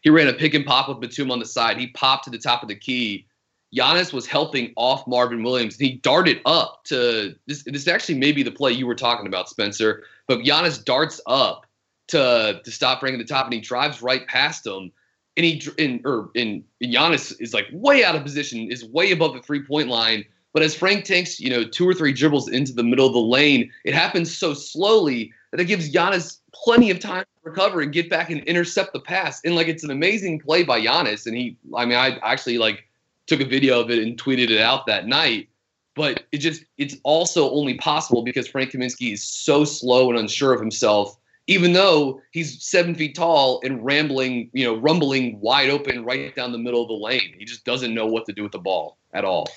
[0.03, 1.78] he ran a pick and pop with Batum on the side.
[1.78, 3.26] He popped to the top of the key.
[3.74, 5.78] Giannis was helping off Marvin Williams.
[5.78, 7.64] And he darted up to this.
[7.64, 10.05] This actually may be the play you were talking about, Spencer.
[10.28, 11.66] But Giannis darts up
[12.09, 14.92] to to stop at the top, and he drives right past him.
[15.37, 15.62] And he
[16.05, 19.89] or and Giannis is like way out of position, is way above the three point
[19.89, 20.24] line.
[20.53, 23.18] But as Frank takes you know two or three dribbles into the middle of the
[23.18, 27.93] lane, it happens so slowly that it gives Giannis plenty of time to recover and
[27.93, 29.41] get back and intercept the pass.
[29.45, 31.26] And like it's an amazing play by Giannis.
[31.26, 32.87] And he, I mean, I actually like
[33.26, 35.49] took a video of it and tweeted it out that night.
[35.95, 40.53] But it just it's also only possible because Frank Kaminsky is so slow and unsure
[40.53, 41.16] of himself,
[41.47, 46.53] even though he's seven feet tall and rambling, you know, rumbling wide open right down
[46.53, 47.34] the middle of the lane.
[47.38, 49.49] He just doesn't know what to do with the ball at all.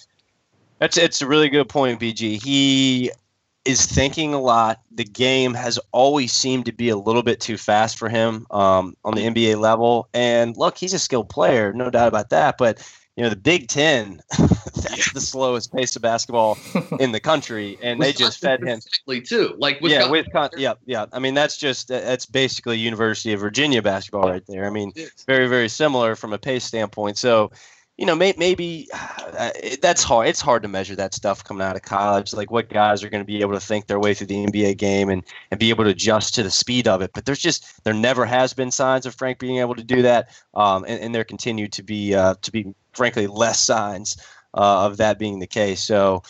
[0.80, 2.42] That's it's a really good point, BG.
[2.42, 3.12] He
[3.66, 4.82] is thinking a lot.
[4.92, 8.96] The game has always seemed to be a little bit too fast for him um,
[9.04, 10.08] on the NBA level.
[10.14, 12.58] And look, he's a skilled player, no doubt about that.
[12.58, 12.82] But
[13.20, 14.22] you know the Big Ten.
[14.38, 16.58] that's the slowest pace of basketball
[17.02, 18.80] in the country, and they just fed him
[19.26, 19.56] too.
[19.58, 21.06] Like yeah, Wisconsin, yeah, yeah.
[21.12, 24.66] I mean, that's just that's basically University of Virginia basketball right there.
[24.66, 24.94] I mean,
[25.28, 27.18] very very similar from a pace standpoint.
[27.18, 27.52] So
[28.00, 29.50] you know, may, maybe uh,
[29.82, 30.30] that's hard.
[30.30, 32.32] It's hard to measure that stuff coming out of college.
[32.32, 34.78] Like what guys are going to be able to think their way through the NBA
[34.78, 37.12] game and, and be able to adjust to the speed of it.
[37.14, 40.30] But there's just there never has been signs of Frank being able to do that,
[40.54, 44.18] um, and, and there continue to be uh, to be frankly less signs
[44.54, 45.82] uh, of that being the case.
[45.82, 46.24] So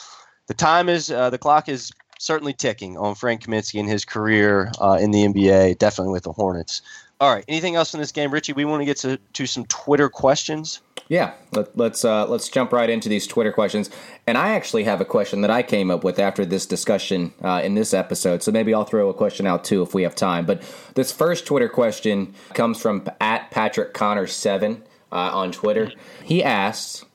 [0.48, 4.72] the time is uh, the clock is certainly ticking on Frank Kaminsky and his career
[4.82, 5.78] uh, in the NBA.
[5.78, 6.82] Definitely with the Hornets.
[7.22, 7.44] All right.
[7.48, 8.54] Anything else in this game, Richie?
[8.54, 10.80] We want to get to, to some Twitter questions.
[11.10, 13.90] Yeah, let, us let's, uh, let's jump right into these Twitter questions.
[14.28, 17.62] And I actually have a question that I came up with after this discussion uh,
[17.64, 18.44] in this episode.
[18.44, 20.46] So maybe I'll throw a question out too if we have time.
[20.46, 20.62] But
[20.94, 25.92] this first Twitter question comes from at Patrick Connor seven uh, on Twitter.
[26.24, 27.06] He asks,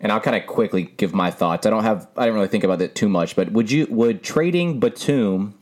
[0.00, 1.66] and I'll kind of quickly give my thoughts.
[1.66, 4.22] I don't have I didn't really think about it too much, but would you would
[4.22, 5.54] trading Batum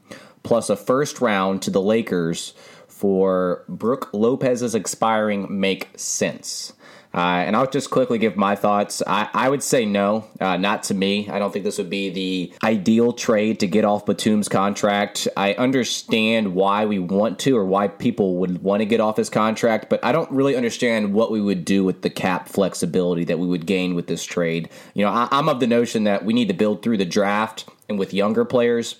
[0.43, 2.55] plus a first round to the Lakers
[2.89, 6.73] for Brook Lopez's expiring make sense?
[7.15, 9.03] Uh, and I'll just quickly give my thoughts.
[9.07, 11.29] I, I would say no, uh, not to me.
[11.29, 15.29] I don't think this would be the ideal trade to get off Batum's contract.
[15.37, 19.29] I understand why we want to or why people would want to get off his
[19.29, 23.39] contract, but I don't really understand what we would do with the cap flexibility that
[23.39, 24.69] we would gain with this trade.
[24.95, 27.69] You know, I, I'm of the notion that we need to build through the draft
[27.89, 28.97] and with younger players.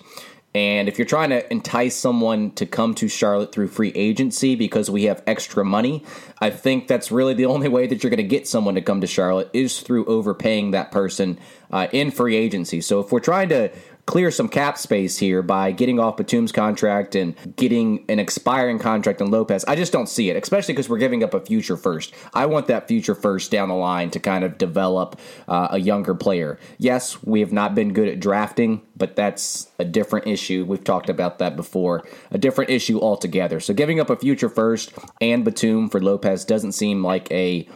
[0.55, 4.89] And if you're trying to entice someone to come to Charlotte through free agency because
[4.89, 6.03] we have extra money,
[6.39, 9.01] I think that's really the only way that you're going to get someone to come
[9.01, 11.39] to Charlotte is through overpaying that person
[11.71, 12.81] uh, in free agency.
[12.81, 13.71] So if we're trying to
[14.05, 19.21] clear some cap space here by getting off Batum's contract and getting an expiring contract
[19.21, 19.63] on Lopez.
[19.65, 22.13] I just don't see it, especially because we're giving up a future first.
[22.33, 26.15] I want that future first down the line to kind of develop uh, a younger
[26.15, 26.59] player.
[26.77, 30.65] Yes, we have not been good at drafting, but that's a different issue.
[30.65, 32.03] We've talked about that before.
[32.31, 33.59] A different issue altogether.
[33.59, 37.67] So giving up a future first and Batum for Lopez doesn't seem like a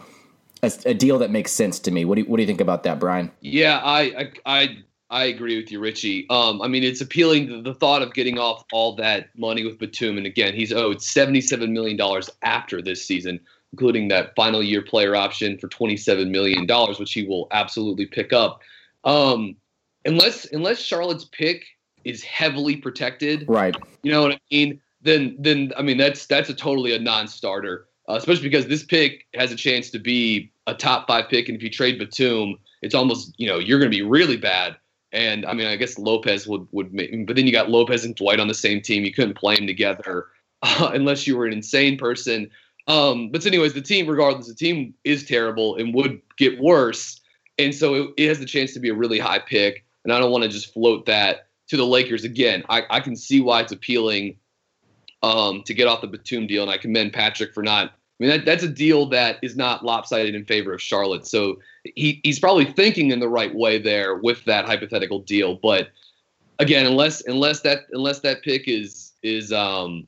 [0.62, 2.04] a, a, deal that makes sense to me.
[2.04, 3.30] What do you, what do you think about that, Brian?
[3.40, 4.78] Yeah, I, I, I
[5.10, 6.26] I agree with you, Richie.
[6.28, 9.78] Um, I mean, it's appealing to the thought of getting off all that money with
[9.78, 10.18] Batum.
[10.18, 11.98] And again, he's owed $77 million
[12.42, 13.40] after this season,
[13.72, 16.66] including that final year player option for $27 million,
[16.98, 18.60] which he will absolutely pick up.
[19.04, 19.56] Um,
[20.04, 21.64] unless unless Charlotte's pick
[22.04, 23.74] is heavily protected, right?
[24.02, 24.80] You know what I mean?
[25.00, 29.26] Then then I mean that's that's a totally a non-starter, uh, especially because this pick
[29.34, 32.94] has a chance to be a top five pick, and if you trade Batum, it's
[32.94, 34.76] almost you know you're going to be really bad
[35.12, 38.14] and I mean, I guess Lopez would would make, but then you got Lopez and
[38.14, 39.04] Dwight on the same team.
[39.04, 40.26] You couldn't play them together
[40.62, 42.50] uh, unless you were an insane person.
[42.86, 47.20] Um, but anyways, the team, regardless, the team is terrible and would get worse.
[47.58, 49.84] And so it, it has the chance to be a really high pick.
[50.04, 52.64] And I don't want to just float that to the Lakers again.
[52.70, 54.38] I, I can see why it's appealing
[55.22, 58.30] um, to get off the Batum deal, and I commend Patrick for not I mean,
[58.30, 61.26] that, that's a deal that is not lopsided in favor of Charlotte.
[61.26, 65.54] So he, he's probably thinking in the right way there with that hypothetical deal.
[65.54, 65.90] But
[66.58, 70.06] again, unless unless that unless that pick is is um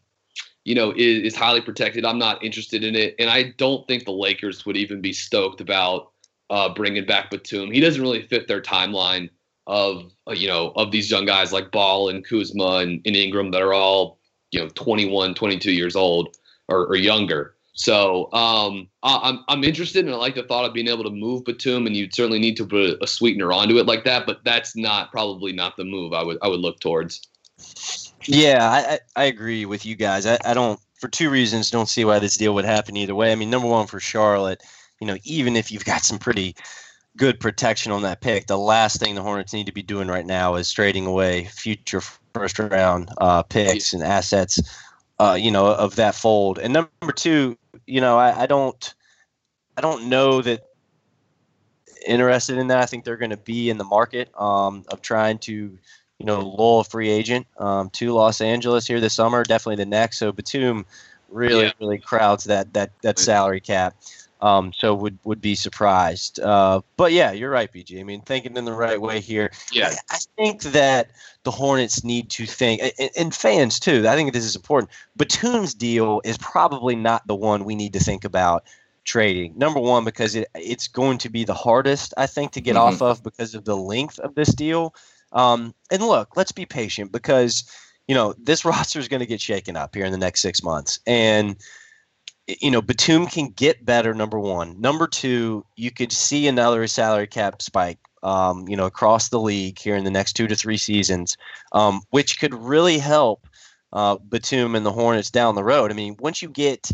[0.65, 3.15] you know is, is highly protected, I'm not interested in it.
[3.19, 6.11] And I don't think the Lakers would even be stoked about
[6.51, 7.71] uh, bringing back Batum.
[7.71, 9.31] He doesn't really fit their timeline
[9.67, 13.53] of uh, you know of these young guys like Ball and Kuzma and, and Ingram
[13.53, 14.19] that are all
[14.51, 16.37] you know 21, 22 years old
[16.69, 17.55] or, or younger.
[17.73, 21.11] So um, I, am I'm interested, and I like the thought of being able to
[21.11, 24.27] move Batum, and you'd certainly need to put a, sweetener onto it like that.
[24.27, 27.23] But that's not probably not the move I would I would look towards.
[28.25, 30.27] Yeah, I, I agree with you guys.
[30.27, 33.33] I, I don't for two reasons don't see why this deal would happen either way.
[33.33, 34.62] I mean, number one for Charlotte,
[35.01, 36.55] you know, even if you've got some pretty
[37.16, 40.27] good protection on that pick, the last thing the Hornets need to be doing right
[40.27, 42.03] now is trading away future
[42.35, 44.61] first round uh, picks and assets
[45.21, 46.59] uh, you know, of that fold.
[46.59, 48.95] And number two, you know, I, I don't,
[49.77, 50.62] I don't know that
[52.07, 52.79] interested in that.
[52.79, 56.41] I think they're going to be in the market um, of trying to, you know,
[56.41, 60.16] lull a free agent um, to Los Angeles here this summer, definitely the next.
[60.16, 60.87] So Batum
[61.29, 61.73] really, yeah.
[61.81, 63.97] really crowds that that that salary cap.
[64.43, 66.41] Um, so would would be surprised.
[66.41, 68.01] Uh, but yeah, you're right, BG.
[68.01, 69.53] I mean, thinking in the right way here.
[69.70, 71.11] Yeah, I, I think that
[71.43, 74.07] the Hornets need to think, and, and, fans too.
[74.09, 74.91] I think this is important.
[75.16, 78.64] Batum's deal is probably not the one we need to think about
[79.05, 79.53] trading.
[79.57, 82.95] Number one, because it it's going to be the hardest, I think, to get mm-hmm.
[82.95, 84.95] off of because of the length of this deal.
[85.32, 87.64] Um, and look, let's be patient because
[88.09, 90.62] you know this roster is going to get shaken up here in the next six
[90.62, 91.57] months, and
[92.61, 94.15] you know, Batum can get better.
[94.15, 94.81] Number one.
[94.81, 97.99] Number two, you could see another salary cap spike.
[98.23, 101.39] Um, you know, across the league here in the next two to three seasons,
[101.73, 103.47] um, which could really help
[103.95, 105.91] uh, Batum and the Hornets down the road.
[105.91, 106.91] I mean, once you get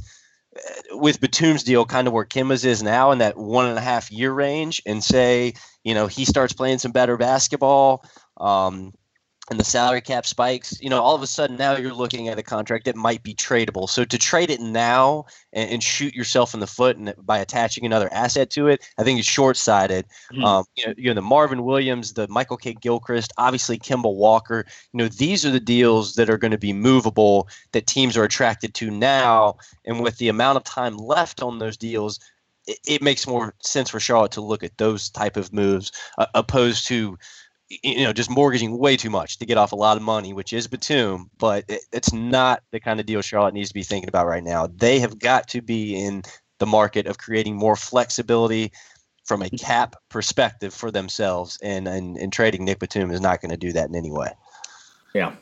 [0.56, 3.80] uh, with Batum's deal, kind of where Kemba's is now in that one and a
[3.80, 8.04] half year range, and say, you know, he starts playing some better basketball.
[8.36, 8.94] Um,
[9.50, 12.38] and the salary cap spikes, you know, all of a sudden now you're looking at
[12.38, 13.88] a contract that might be tradable.
[13.88, 17.86] So to trade it now and, and shoot yourself in the foot and by attaching
[17.86, 20.06] another asset to it, I think is short sighted.
[20.32, 20.44] Mm-hmm.
[20.44, 24.98] Um, you, know, you know, the Marvin Williams, the Michael Kidd-Gilchrist, obviously Kemba Walker, you
[24.98, 28.74] know, these are the deals that are going to be movable that teams are attracted
[28.74, 29.56] to now.
[29.84, 32.18] And with the amount of time left on those deals,
[32.66, 36.26] it, it makes more sense for Charlotte to look at those type of moves uh,
[36.34, 37.16] opposed to
[37.68, 40.52] you know, just mortgaging way too much to get off a lot of money, which
[40.52, 44.08] is Batum, but it, it's not the kind of deal Charlotte needs to be thinking
[44.08, 44.68] about right now.
[44.68, 46.22] They have got to be in
[46.58, 48.72] the market of creating more flexibility
[49.24, 53.50] from a cap perspective for themselves, and and, and trading Nick Batum is not going
[53.50, 54.30] to do that in any way.
[55.14, 55.34] Yeah.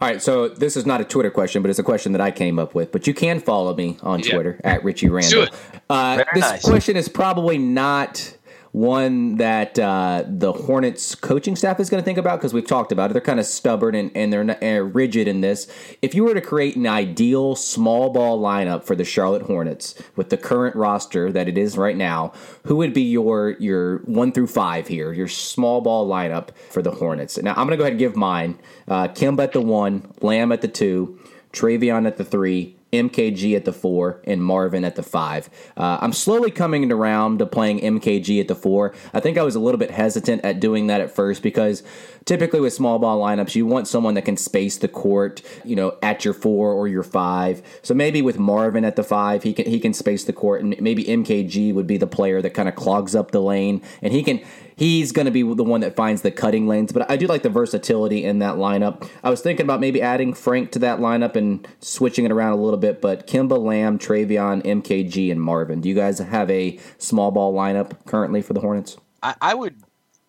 [0.00, 2.30] All right, so this is not a Twitter question, but it's a question that I
[2.30, 2.92] came up with.
[2.92, 4.32] But you can follow me on yeah.
[4.32, 5.48] Twitter at Richie Randall.
[5.90, 6.64] Uh, this nice.
[6.64, 8.36] question is probably not
[8.72, 12.92] one that uh, the Hornets coaching staff is going to think about because we've talked
[12.92, 13.12] about it.
[13.14, 15.66] They're kind of stubborn and, and they're not, uh, rigid in this.
[16.02, 20.30] If you were to create an ideal small ball lineup for the Charlotte Hornets with
[20.30, 22.32] the current roster that it is right now,
[22.64, 25.12] who would be your your one through five here?
[25.12, 27.38] Your small ball lineup for the Hornets.
[27.38, 28.58] Now I'm going to go ahead and give mine.
[28.86, 31.18] Uh, Kemba at the one, Lamb at the two,
[31.52, 35.50] Treveon at the three, MKG at the four and Marvin at the five.
[35.76, 38.94] Uh, I'm slowly coming around to playing MKG at the four.
[39.12, 41.82] I think I was a little bit hesitant at doing that at first because
[42.28, 45.96] typically with small ball lineups, you want someone that can space the court, you know,
[46.02, 47.62] at your four or your five.
[47.82, 50.78] So maybe with Marvin at the five, he can he can space the court, and
[50.78, 54.22] maybe MKG would be the player that kind of clogs up the lane, and he
[54.22, 54.42] can
[54.76, 56.92] he's going to be the one that finds the cutting lanes.
[56.92, 59.08] But I do like the versatility in that lineup.
[59.24, 62.62] I was thinking about maybe adding Frank to that lineup and switching it around a
[62.62, 63.00] little bit.
[63.00, 65.80] But Kemba Lamb, Treveon, MKG, and Marvin.
[65.80, 68.98] Do you guys have a small ball lineup currently for the Hornets?
[69.22, 69.76] I, I would,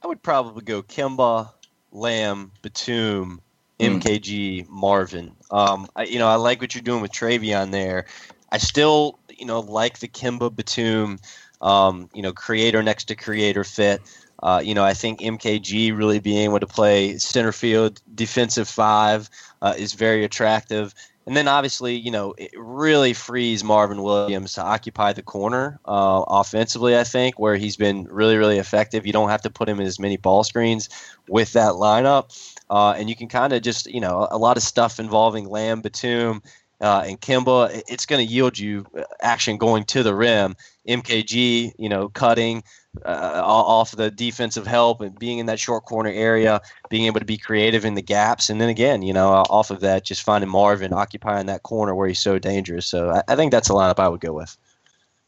[0.02, 1.52] I would probably go Kemba,
[1.92, 3.42] Lamb, Batum,
[3.80, 4.70] MKG, mm.
[4.70, 5.32] Marvin.
[5.52, 8.06] Um, I, you know, I like what you're doing with Treveon there.
[8.52, 11.20] I still, you know, like the Kemba Batum,
[11.62, 14.02] um, you know, creator next to creator fit.
[14.42, 19.30] Uh, you know, I think MKG really being able to play center field, defensive five
[19.62, 20.94] uh, is very attractive.
[21.26, 26.24] And then obviously, you know, it really frees Marvin Williams to occupy the corner uh,
[26.28, 29.06] offensively, I think, where he's been really, really effective.
[29.06, 30.90] You don't have to put him in as many ball screens
[31.28, 32.36] with that lineup.
[32.70, 35.82] Uh, and you can kind of just, you know, a lot of stuff involving Lamb,
[35.82, 36.42] Batum,
[36.82, 38.86] uh, and Kemba, it's going to yield you
[39.22, 40.56] action going to the rim.
[40.88, 42.64] MKG, you know, cutting,
[43.06, 47.26] uh, off the defensive help and being in that short corner area, being able to
[47.26, 50.50] be creative in the gaps, and then again, you know, off of that, just finding
[50.50, 52.88] Marvin occupying that corner where he's so dangerous.
[52.88, 54.58] So I, I think that's a lineup I would go with.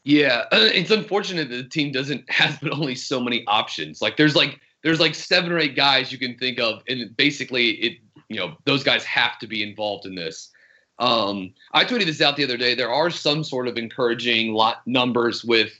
[0.04, 4.02] Yeah, it's unfortunate that the team doesn't have but only so many options.
[4.02, 7.70] Like there's like there's like seven or eight guys you can think of, and basically
[7.70, 7.98] it
[8.28, 10.50] you know those guys have to be involved in this.
[10.98, 12.74] Um, I tweeted this out the other day.
[12.74, 15.72] There are some sort of encouraging lot numbers with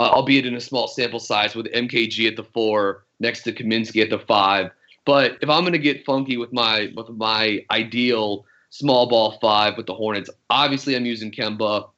[0.00, 4.02] uh, albeit in a small sample size, with MKG at the four next to Kaminsky
[4.02, 4.70] at the five.
[5.04, 9.76] But if I'm going to get funky with my with my ideal small ball five
[9.76, 11.90] with the Hornets, obviously I'm using Kemba.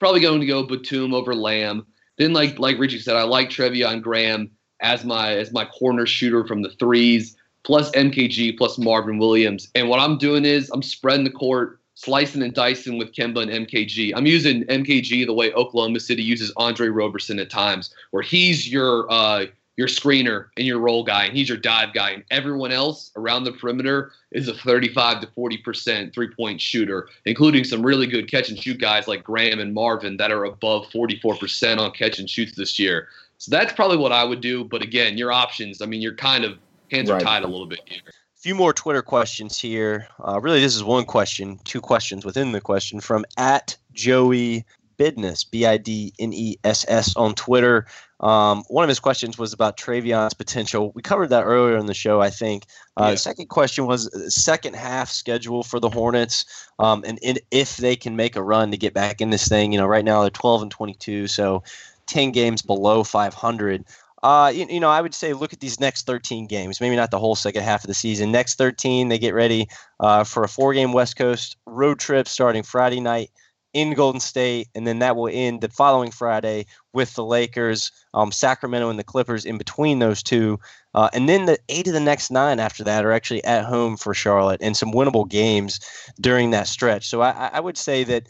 [0.00, 1.86] Probably going to go Batum over Lamb.
[2.18, 6.44] Then, like like Richie said, I like Treveon Graham as my as my corner shooter
[6.44, 9.68] from the threes, plus MKG plus Marvin Williams.
[9.76, 13.66] And what I'm doing is I'm spreading the court slicing and dicing with Kemba and
[13.66, 14.12] MKG.
[14.16, 19.10] I'm using MKG the way Oklahoma City uses Andre Roberson at times, where he's your
[19.10, 19.46] uh,
[19.76, 23.44] your screener and your roll guy, and he's your dive guy, and everyone else around
[23.44, 28.30] the perimeter is a 35 to 40 percent three point shooter, including some really good
[28.30, 32.18] catch and shoot guys like Graham and Marvin that are above 44 percent on catch
[32.18, 33.08] and shoots this year.
[33.36, 34.64] So that's probably what I would do.
[34.64, 35.82] But again, your options.
[35.82, 36.58] I mean, you're kind of
[36.90, 37.20] hands right.
[37.20, 38.00] are tied a little bit here
[38.40, 40.08] few more Twitter questions here.
[40.26, 44.64] Uh, really, this is one question, two questions within the question from at Joey
[44.98, 47.86] Bidness, B I D N E S S on Twitter.
[48.20, 50.92] Um, one of his questions was about Treveon's potential.
[50.94, 52.64] We covered that earlier in the show, I think.
[52.98, 53.10] Uh, yeah.
[53.12, 56.44] The second question was uh, second half schedule for the Hornets,
[56.78, 59.72] um, and, and if they can make a run to get back in this thing.
[59.72, 61.62] You know, right now they're 12 and 22, so
[62.06, 63.84] 10 games below 500.
[64.22, 66.80] Uh, you, you, know, I would say look at these next 13 games.
[66.80, 68.30] Maybe not the whole second half of the season.
[68.30, 69.68] Next 13, they get ready
[69.98, 73.30] uh, for a four-game West Coast road trip starting Friday night
[73.72, 78.32] in Golden State, and then that will end the following Friday with the Lakers, um,
[78.32, 80.58] Sacramento, and the Clippers in between those two.
[80.94, 83.96] Uh, and then the eight of the next nine after that are actually at home
[83.96, 85.78] for Charlotte and some winnable games
[86.20, 87.08] during that stretch.
[87.08, 88.26] So I, I would say that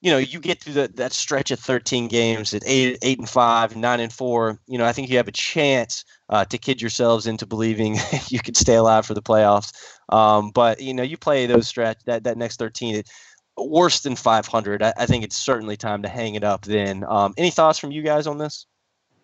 [0.00, 3.28] you know, you get through the, that stretch of 13 games at eight, eight and
[3.28, 4.58] five, nine and four.
[4.66, 7.96] You know, I think you have a chance uh, to kid yourselves into believing
[8.28, 9.72] you could stay alive for the playoffs.
[10.08, 12.96] Um, but you know, you play those stretch that that next 13.
[12.96, 13.10] It,
[13.56, 14.82] worse than 500.
[14.82, 16.64] I, I, think it's certainly time to hang it up.
[16.64, 18.66] Then, um, any thoughts from you guys on this?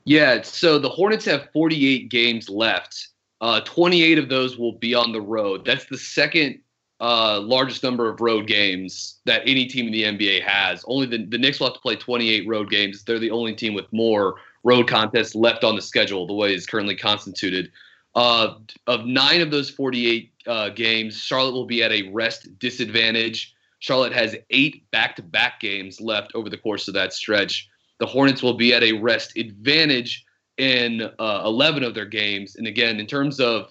[0.05, 0.43] Yeah.
[0.43, 3.09] So the Hornets have 48 games left.
[3.41, 5.65] Uh, 28 of those will be on the road.
[5.65, 6.61] That's the second
[7.01, 10.85] uh, largest number of road games that any team in the NBA has.
[10.87, 13.05] Only the, the Knicks will have to play 28 road games.
[13.05, 16.67] They're the only team with more road contests left on the schedule, the way it's
[16.67, 17.71] currently constituted.
[18.15, 18.55] Uh,
[18.87, 23.55] of nine of those 48 uh, games, Charlotte will be at a rest disadvantage.
[23.79, 27.69] Charlotte has eight back to back games left over the course of that stretch.
[28.01, 30.25] The Hornets will be at a rest advantage
[30.57, 32.57] in uh, 11 of their games.
[32.57, 33.71] And again, in terms of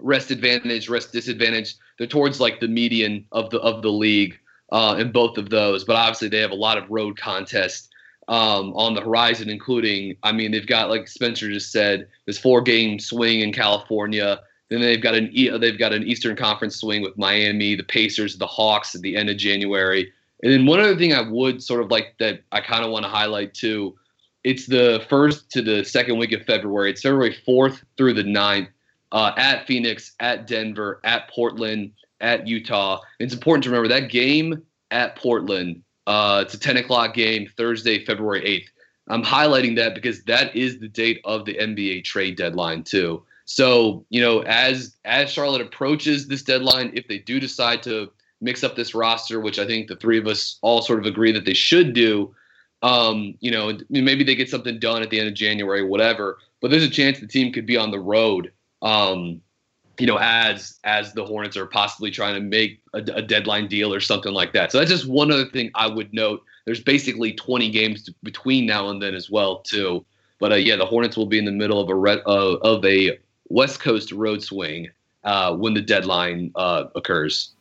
[0.00, 1.74] rest advantage, rest disadvantage.
[1.98, 4.38] They're towards like the median of the of the league
[4.72, 5.84] uh, in both of those.
[5.84, 7.88] But obviously, they have a lot of road contests
[8.28, 12.62] um, on the horizon, including I mean, they've got like Spencer just said, this four
[12.62, 14.40] game swing in California.
[14.68, 18.46] Then they've got an they've got an Eastern Conference swing with Miami, the Pacers, the
[18.46, 20.12] Hawks at the end of January.
[20.42, 23.04] And then one other thing I would sort of like that I kind of want
[23.04, 23.96] to highlight too,
[24.44, 26.90] it's the first to the second week of February.
[26.90, 28.68] It's February 4th through the 9th
[29.12, 33.00] uh, at Phoenix, at Denver, at Portland, at Utah.
[33.18, 35.82] It's important to remember that game at Portland.
[36.06, 38.68] Uh, it's a 10 o'clock game, Thursday, February 8th.
[39.08, 43.22] I'm highlighting that because that is the date of the NBA trade deadline too.
[43.46, 48.10] So you know, as as Charlotte approaches this deadline, if they do decide to
[48.42, 51.32] mix up this roster, which I think the three of us all sort of agree
[51.32, 52.34] that they should do,
[52.82, 56.38] um, you know, maybe they get something done at the end of January, whatever.
[56.60, 58.52] But there's a chance the team could be on the road
[58.82, 59.40] um,
[59.98, 63.92] you know, as as the Hornets are possibly trying to make a, a, deadline deal
[63.92, 64.70] or something like that.
[64.70, 66.42] So that's just one other thing I would note.
[66.66, 70.04] There's basically 20 games between now and then as well, too.
[70.38, 72.84] But uh, yeah, the Hornets will be in the middle of a re- uh, of
[72.84, 73.18] a
[73.48, 74.88] West Coast road swing
[75.24, 77.54] uh, when the deadline uh, occurs.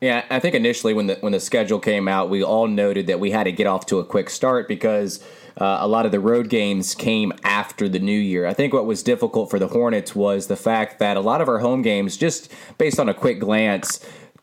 [0.00, 3.18] Yeah, I think initially when the when the schedule came out, we all noted that
[3.18, 5.20] we had to get off to a quick start because
[5.60, 8.46] uh, a lot of the road games came after the new year.
[8.46, 11.48] I think what was difficult for the Hornets was the fact that a lot of
[11.48, 13.98] our home games, just based on a quick glance,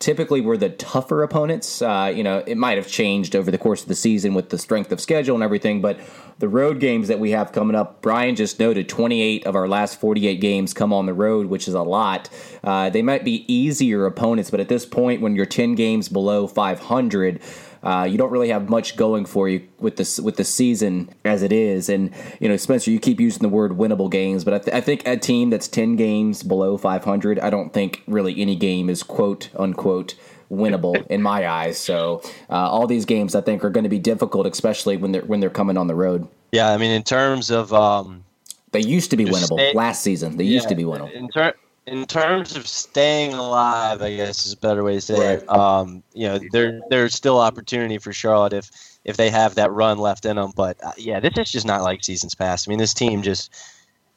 [0.06, 1.82] typically were the tougher opponents.
[1.82, 4.58] Uh, you know, it might have changed over the course of the season with the
[4.60, 6.00] strength of schedule and everything, but
[6.38, 10.00] the road games that we have coming up, Brian just noted 28 of our last
[10.00, 12.30] 48 games come on the road, which is a lot.
[12.64, 16.46] Uh, they might be easier opponents, but at this point, when you're 10 games below
[16.46, 17.42] 500,
[17.86, 21.44] uh, you don't really have much going for you with this with the season as
[21.44, 21.88] it is.
[21.88, 24.82] And you know, Spencer, you keep using the word winnable games, but I, th- I
[24.82, 29.04] think a team that's ten games below 500, I don't think really any game is
[29.04, 30.16] quote unquote
[30.52, 31.78] winnable in my eyes.
[31.78, 35.26] So uh, all these games I think are going to be difficult, especially when they're
[35.26, 36.28] when they're coming on the road.
[36.52, 38.24] Yeah, I mean, in terms of um,
[38.72, 40.38] they used to be winnable stay, last season.
[40.38, 41.12] They yeah, used to be winnable.
[41.14, 41.54] In, ter-
[41.88, 45.44] in terms of staying alive, I guess is a better way to say right.
[45.44, 45.50] it.
[45.50, 48.72] Um, you know, there there's still opportunity for Charlotte if
[49.04, 50.52] if they have that run left in them.
[50.56, 52.68] But uh, yeah, this is just not like seasons past.
[52.68, 53.54] I mean, this team just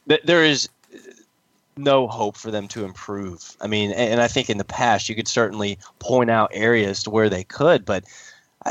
[0.08, 0.68] th- there is
[1.76, 3.56] no hope for them to improve.
[3.60, 7.02] I mean, and, and I think in the past you could certainly point out areas
[7.04, 8.04] to where they could, but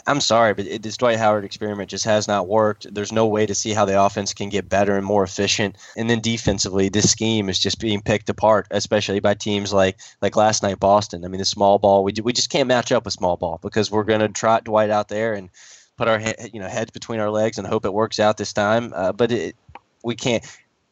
[0.05, 2.93] I'm sorry, but this Dwight Howard experiment just has not worked.
[2.93, 5.77] There's no way to see how the offense can get better and more efficient.
[5.95, 10.35] And then defensively, this scheme is just being picked apart, especially by teams like like
[10.35, 11.25] last night Boston.
[11.25, 13.89] I mean, the small ball we we just can't match up with small ball because
[13.89, 15.49] we're going to trot Dwight out there and
[15.97, 16.19] put our
[16.53, 18.93] you know heads between our legs and hope it works out this time.
[18.95, 19.55] Uh, but it,
[20.03, 20.45] we can't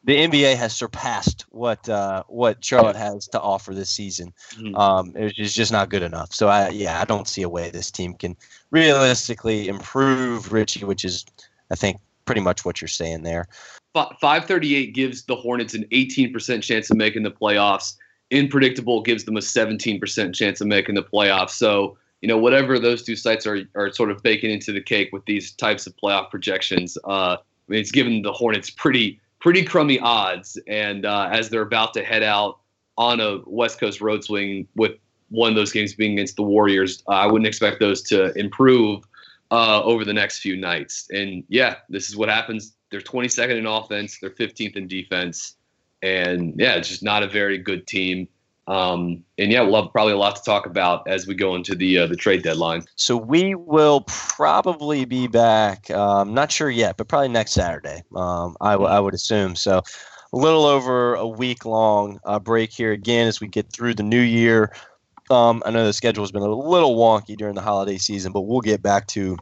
[0.06, 4.32] the NBA has surpassed what uh, what Charlotte has to offer this season.
[4.52, 4.74] Mm-hmm.
[4.76, 6.32] Um, it's just not good enough.
[6.32, 8.36] So I yeah, I don't see a way this team can
[8.70, 11.26] realistically improve Richie, which is
[11.70, 13.48] I think pretty much what you're saying there.
[13.94, 17.94] 538 gives the Hornets an 18% chance of making the playoffs.
[18.30, 21.50] Inpredictable gives them a 17% chance of making the playoffs.
[21.50, 25.08] So, you know, whatever those two sites are are sort of baking into the cake
[25.12, 29.62] with these types of playoff projections, uh, I mean, it's given the Hornets pretty pretty
[29.62, 30.58] crummy odds.
[30.66, 32.58] And uh, as they're about to head out
[32.98, 34.94] on a West Coast road swing with
[35.28, 39.04] one of those games being against the Warriors, uh, I wouldn't expect those to improve
[39.52, 41.06] uh, over the next few nights.
[41.12, 42.74] And yeah, this is what happens.
[42.90, 45.54] They're 22nd in offense, they're 15th in defense.
[46.02, 48.26] And yeah, it's just not a very good team.
[48.68, 51.74] Um, and yeah, we'll have probably a lot to talk about as we go into
[51.74, 52.82] the uh, the trade deadline.
[52.96, 55.90] So we will probably be back.
[55.90, 58.02] Um, not sure yet, but probably next Saturday.
[58.16, 59.82] Um, I, w- I would assume so.
[60.32, 64.02] A little over a week long uh, break here again as we get through the
[64.02, 64.74] new year.
[65.30, 68.42] Um, I know the schedule has been a little wonky during the holiday season, but
[68.42, 69.36] we'll get back to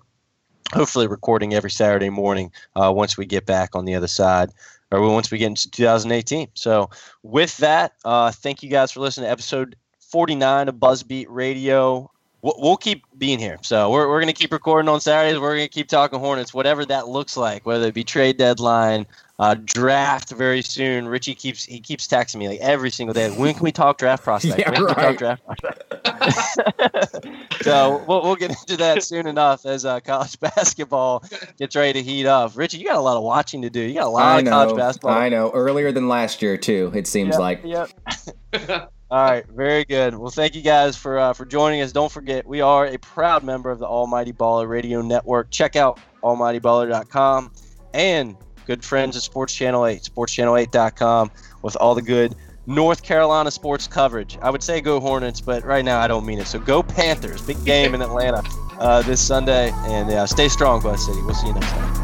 [0.72, 4.50] hopefully recording every Saturday morning uh, once we get back on the other side
[4.96, 6.48] or once we get into 2018.
[6.54, 6.90] So,
[7.22, 12.10] with that, uh, thank you guys for listening to episode 49 of Buzzbeat Radio.
[12.42, 13.58] We'll, we'll keep being here.
[13.62, 15.40] So, we're, we're going to keep recording on Saturdays.
[15.40, 19.06] We're going to keep talking Hornets, whatever that looks like, whether it be trade deadline,
[19.38, 21.08] uh, draft very soon.
[21.08, 23.30] Richie keeps he keeps texting me like every single day.
[23.30, 24.58] When can we talk draft prospect?
[24.58, 25.18] Yeah, when can we right.
[25.18, 27.26] talk draft prospect?
[27.62, 31.24] so we'll, we'll get into that soon enough as uh, college basketball
[31.58, 32.56] gets ready to heat up.
[32.56, 33.80] Richie, you got a lot of watching to do.
[33.80, 34.50] You got a lot I of know.
[34.50, 35.12] college basketball.
[35.12, 35.50] I know.
[35.50, 36.92] Earlier than last year too.
[36.94, 37.60] It seems Yep, like.
[37.64, 37.90] Yep.
[39.10, 40.16] All right, very good.
[40.16, 41.92] Well, thank you guys for uh, for joining us.
[41.92, 45.50] Don't forget, we are a proud member of the Almighty Baller Radio Network.
[45.50, 47.52] Check out almightyballer.com
[47.92, 51.30] and good friends at Sports Channel 8, sportschannel8.com
[51.62, 52.34] with all the good
[52.66, 54.38] North Carolina sports coverage.
[54.40, 56.46] I would say go Hornets, but right now I don't mean it.
[56.46, 57.42] So go Panthers.
[57.42, 58.42] Big game in Atlanta
[58.78, 59.70] uh, this Sunday.
[59.84, 61.20] And uh, stay strong, Buzz City.
[61.22, 62.03] We'll see you next time.